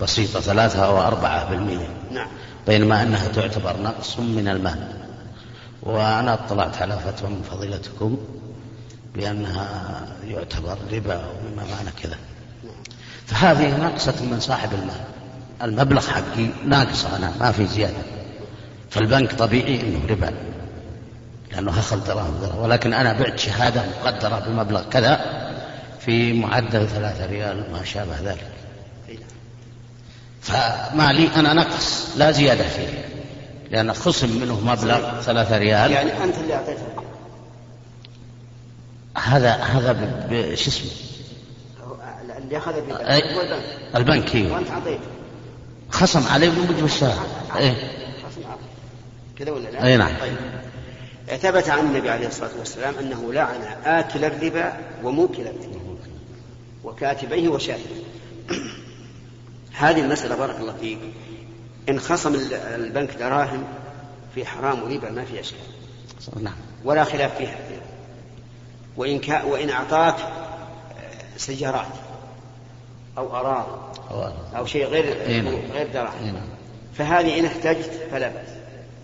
بسيطة 0.00 0.40
ثلاثة 0.40 0.84
أو 0.86 1.00
أربعة 1.00 1.50
بالمئة 1.50 1.86
نعم 2.12 2.26
بينما 2.66 3.02
أنها 3.02 3.28
تعتبر 3.28 3.76
نقص 3.82 4.18
من 4.18 4.48
المال 4.48 4.88
وأنا 5.82 6.34
اطلعت 6.34 6.82
على 6.82 6.98
فتوى 6.98 7.30
من 7.30 7.42
فضيلتكم 7.50 8.16
بأنها 9.14 9.68
يعتبر 10.28 10.76
ربا 10.92 11.16
وما 11.16 11.62
معنى 11.70 11.90
كذا 12.02 12.16
فهذه 13.26 13.76
ناقصة 13.78 14.24
من 14.24 14.40
صاحب 14.40 14.72
المال 14.74 15.00
المبلغ 15.62 16.08
حقي 16.08 16.48
ناقص 16.64 17.04
أنا 17.04 17.32
ما 17.40 17.52
في 17.52 17.66
زيادة 17.66 18.02
فالبنك 18.90 19.32
طبيعي 19.32 19.80
أنه 19.80 20.06
ربا 20.10 20.34
لأنه 21.52 21.70
أخذ 21.70 22.06
دراهم 22.06 22.38
دراهم 22.42 22.58
ولكن 22.58 22.92
أنا 22.92 23.12
بعت 23.20 23.38
شهادة 23.38 23.82
مقدرة 24.00 24.42
بمبلغ 24.48 24.82
كذا 24.88 25.20
في 26.00 26.32
معدل 26.40 26.88
ثلاثة 26.88 27.26
ريال 27.26 27.64
ما 27.72 27.84
شابه 27.84 28.20
ذلك 28.24 28.46
فمالي 30.44 31.28
أنا 31.36 31.52
نقص 31.52 32.06
لا 32.16 32.30
زيادة 32.30 32.68
فيه 32.68 33.04
لأن 33.70 33.92
خصم 33.92 34.40
منه 34.40 34.60
مبلغ 34.60 35.20
ثلاثة 35.20 35.58
ريال 35.58 35.90
يعني 35.90 36.24
أنت 36.24 36.38
اللي 36.38 36.54
أعطيته 36.54 36.82
هذا 39.18 39.50
هذا 39.52 39.94
شو 40.54 40.70
اسمه؟ 40.70 40.90
اللي 42.38 42.56
أخذ 42.58 42.72
البنك 42.78 43.62
البنك 43.96 44.34
ايوه 44.34 44.54
وأنت 44.54 44.70
أعطيته 44.70 45.04
خصم 45.90 46.26
عليه 46.28 46.48
من 46.50 46.66
موجب 46.70 46.84
الشهر 46.84 47.26
إيه 47.56 47.90
كذا 49.38 49.50
ولا 49.50 49.68
لا؟ 49.68 49.84
أي 49.86 49.96
نعم 49.96 50.12
طيب. 50.20 50.36
ثبت 51.38 51.68
عن 51.68 51.78
النبي 51.86 52.10
عليه 52.10 52.26
الصلاة 52.26 52.50
والسلام 52.58 52.94
أنه 53.00 53.32
لعن 53.32 53.60
آكل 53.84 54.24
الربا 54.24 54.72
وموكل 55.04 55.40
الربا 55.40 55.78
وكاتبيه 56.84 57.48
وشاهده 57.48 57.84
هذه 59.78 60.00
المسألة 60.00 60.36
بارك 60.36 60.56
الله 60.60 60.74
فيك 60.80 60.98
إن 61.88 62.00
خصم 62.00 62.34
البنك 62.54 63.14
دراهم 63.16 63.64
في 64.34 64.46
حرام 64.46 64.82
وربا 64.82 65.10
ما 65.10 65.24
في 65.24 65.40
إشكال 65.40 65.58
نعم. 66.42 66.54
ولا 66.84 67.04
خلاف 67.04 67.36
فيها 67.38 67.56
وإن 68.96 69.18
كا 69.18 69.42
وإن 69.42 69.70
أعطاك 69.70 70.14
آه، 70.20 71.36
سيارات 71.36 71.86
أو 73.18 73.36
أراضي 73.36 73.78
أو 74.56 74.66
شيء 74.66 74.86
غير 74.86 75.04
إيه، 75.04 75.40
نعم. 75.40 75.54
غير 75.72 75.86
دراهم 75.94 76.24
إيه، 76.24 76.30
نعم. 76.30 76.48
فهذه 76.98 77.38
إن 77.38 77.44
احتجت 77.44 77.90
فلا 78.10 78.28
بأس 78.28 78.48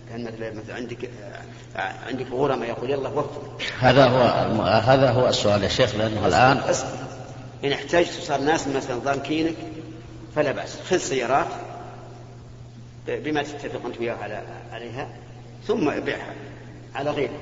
كان 0.09 0.23
مثلا 0.57 0.75
عندك 0.75 1.09
آه، 1.75 1.93
عندك 2.07 2.27
غرمة 2.31 2.65
يقول 2.65 2.89
يلا 2.89 3.09
وفر 3.09 3.41
هذا 3.79 4.05
هو 4.05 4.21
هذا 4.63 5.09
هو 5.11 5.27
السؤال 5.27 5.63
يا 5.63 5.67
شيخ 5.69 5.95
لأنه 5.95 6.27
الآن 6.27 6.61
إن 7.65 7.71
احتجت 7.71 8.11
صار 8.21 8.41
ناس 8.41 8.67
مثلا 8.67 8.97
ضامكينك 8.99 9.53
فلا 10.35 10.51
بأس 10.51 10.77
خذ 10.89 10.97
سيارات 10.97 11.47
بما 13.07 13.43
تتفق 13.43 13.85
أنت 13.85 13.97
وياه 13.99 14.15
على 14.15 14.41
عليها 14.71 15.09
ثم 15.67 15.89
ابيعها 15.89 16.33
على 16.95 17.11
غيره 17.11 17.39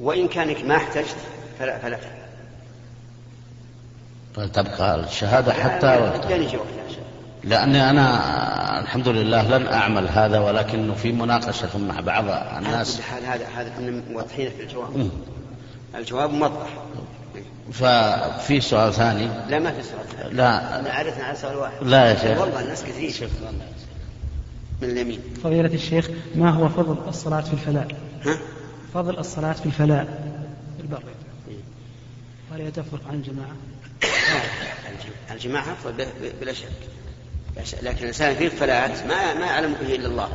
وإن 0.00 0.28
كانك 0.28 0.64
ما 0.64 0.76
احتجت 0.76 1.16
فلا 1.58 1.78
فلا 1.78 1.98
طيب، 4.34 4.52
تبقى 4.52 4.94
الشهادة 5.00 5.52
حتى 5.52 5.86
وقتها 5.86 6.30
يعني 6.30 6.46
لأني 7.44 7.90
أنا 7.90 8.80
الحمد 8.80 9.08
لله 9.08 9.48
لن 9.58 9.66
أعمل 9.66 10.08
هذا 10.08 10.38
ولكن 10.40 10.94
في 10.94 11.12
مناقشة 11.12 11.78
مع 11.78 12.00
بعض 12.00 12.24
الناس 12.28 13.00
هذا 13.12 13.26
هذا 13.34 13.46
هذا 13.46 14.02
واضحين 14.12 14.50
في 14.50 14.62
الجواب 14.62 15.10
الجواب 15.94 16.30
موضح 16.32 16.66
ففي 17.72 18.60
سؤال 18.60 18.94
ثاني 18.94 19.28
لا 19.48 19.58
ما 19.58 19.72
في 19.72 19.82
سؤال 19.82 20.06
ثاني 20.16 20.34
لا 20.34 20.80
انا 20.80 20.90
عرفنا 20.92 21.24
على 21.24 21.36
سؤال 21.36 21.56
واحد 21.56 21.74
لا 21.82 22.06
يا 22.10 22.16
شيخ 22.18 22.40
والله 22.40 22.60
الناس 22.60 22.82
كثير 22.84 23.10
شيخ 23.12 23.30
من 24.82 24.88
اليمين 24.90 25.20
فضيلة 25.44 25.74
الشيخ 25.74 26.10
ما 26.34 26.50
هو 26.50 26.68
فضل 26.68 26.96
الصلاة 27.08 27.40
في 27.40 27.52
الفلاء؟ 27.52 27.88
ها؟ 28.26 28.36
فضل 28.94 29.18
الصلاة 29.18 29.52
في 29.52 29.66
الفلاء 29.66 30.22
البر 30.80 31.02
هل 32.54 32.60
هي 32.60 32.70
تفرق 32.70 33.00
عن 33.08 33.14
الجماعة؟ 33.14 33.56
الجماعة 35.32 35.72
أفضل 35.72 36.06
بلا 36.40 36.52
شك 36.52 36.68
لكن 37.82 37.98
الإنسان 38.02 38.34
في 38.34 38.46
الفلاة 38.46 39.06
ما 39.08 39.34
ما 39.34 39.46
يعلم 39.46 39.74
به 39.80 39.94
إلا 39.94 40.08
الله 40.08 40.28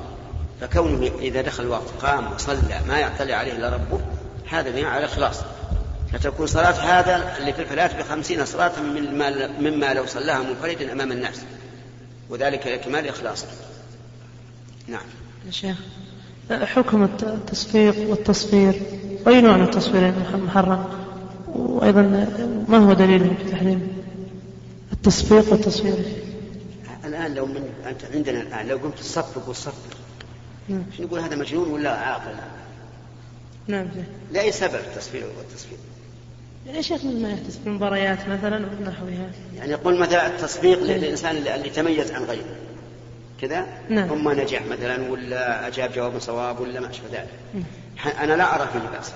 فكونه 0.62 1.12
إذا 1.20 1.42
دخل 1.42 1.64
الوقت 1.64 1.90
قام 2.02 2.34
وصلى 2.34 2.82
ما 2.88 3.00
يعتلي 3.00 3.34
عليه 3.34 3.52
إلا 3.54 3.70
ربه 3.70 4.02
هذا 4.52 4.70
بناء 4.72 4.86
على 4.86 5.00
الإخلاص 5.00 5.36
فتكون 6.14 6.46
صلاة 6.48 6.72
هذا 6.72 7.38
اللي 7.38 7.54
في 7.54 7.62
الفلاة 7.62 8.00
بخمسين 8.02 8.46
صلاة 8.46 8.82
مما, 8.82 9.48
مما 9.60 9.94
لو 9.94 10.06
صلاها 10.06 10.42
منفردا 10.44 10.92
أمام 10.94 11.12
الناس 11.12 11.42
وذلك 12.30 12.68
لكمال 12.68 13.08
إخلاصه 13.08 13.48
نعم 14.88 15.06
يا 15.46 15.52
شيخ 15.52 15.78
حكم 16.52 17.04
التصفيق 17.24 18.10
والتصفير 18.10 18.82
أي 19.28 19.42
نوع 19.42 19.58
من 19.58 19.64
التصفير 19.64 20.14
محرم 20.48 20.86
وأيضا 21.48 22.02
ما 22.68 22.78
هو 22.78 22.94
دليله 22.94 23.34
في 23.44 23.52
تحريم 23.52 23.98
التصفيق 24.94 25.52
والتصفير 25.52 25.96
الآن 27.06 27.34
لو 27.34 27.46
من 27.46 27.64
أنت 27.88 28.06
عندنا 28.16 28.42
الآن 28.42 28.68
لو 28.68 28.78
قمت 28.78 29.00
تصفق 29.00 29.48
وتصفر 29.50 29.98
نقول 31.00 31.20
هذا 31.20 31.36
مجنون 31.36 31.72
ولا 31.72 31.92
عاقل 31.98 32.36
نعم 33.68 33.88
لا 34.32 34.42
أي 34.42 34.52
سبب 34.52 34.76
التصفير 34.76 35.24
والتصفير 35.38 35.78
يعني 36.68 36.80
أشياء 36.80 37.06
ما 37.06 37.30
يحدث 37.32 37.60
في 37.62 37.68
المباريات 37.68 38.20
مثلا 38.30 38.66
ونحوها 38.80 39.30
يعني 39.58 39.72
يقول 39.72 39.98
مثلا 40.00 40.28
التصفيق 40.28 40.84
للإنسان 40.84 41.38
اللي 41.38 41.70
تميز 41.70 42.12
عن 42.12 42.24
غيره 42.24 42.56
كذا 43.42 43.66
نعم. 43.90 44.08
ثم 44.08 44.32
نجح 44.32 44.62
مثلا 44.66 45.12
ولا 45.12 45.68
أجاب 45.68 45.92
جواب 45.94 46.20
صواب 46.20 46.60
ولا 46.60 46.80
ما 46.80 46.90
أشبه 46.90 47.08
ذلك 47.12 47.64
أنا 48.20 48.34
لا 48.34 48.56
أرى 48.56 48.68
فيه 48.74 48.98
بأس 48.98 49.12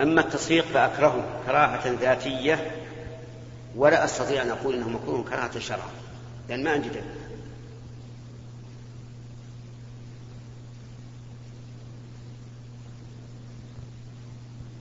أما 0.00 0.20
التصفيق 0.20 0.64
فأكرهه 0.64 1.24
كراهة 1.46 1.90
ذاتية 2.00 2.70
ولا 3.76 4.04
أستطيع 4.04 4.42
أن 4.42 4.50
أقول 4.50 4.74
أنه 4.74 4.88
مكروه 4.88 5.24
كراهة 5.24 5.58
شرعا 5.58 5.88
لأن 6.48 6.64
ما 6.64 6.70
عندي 6.70 6.88
دليل 6.88 7.25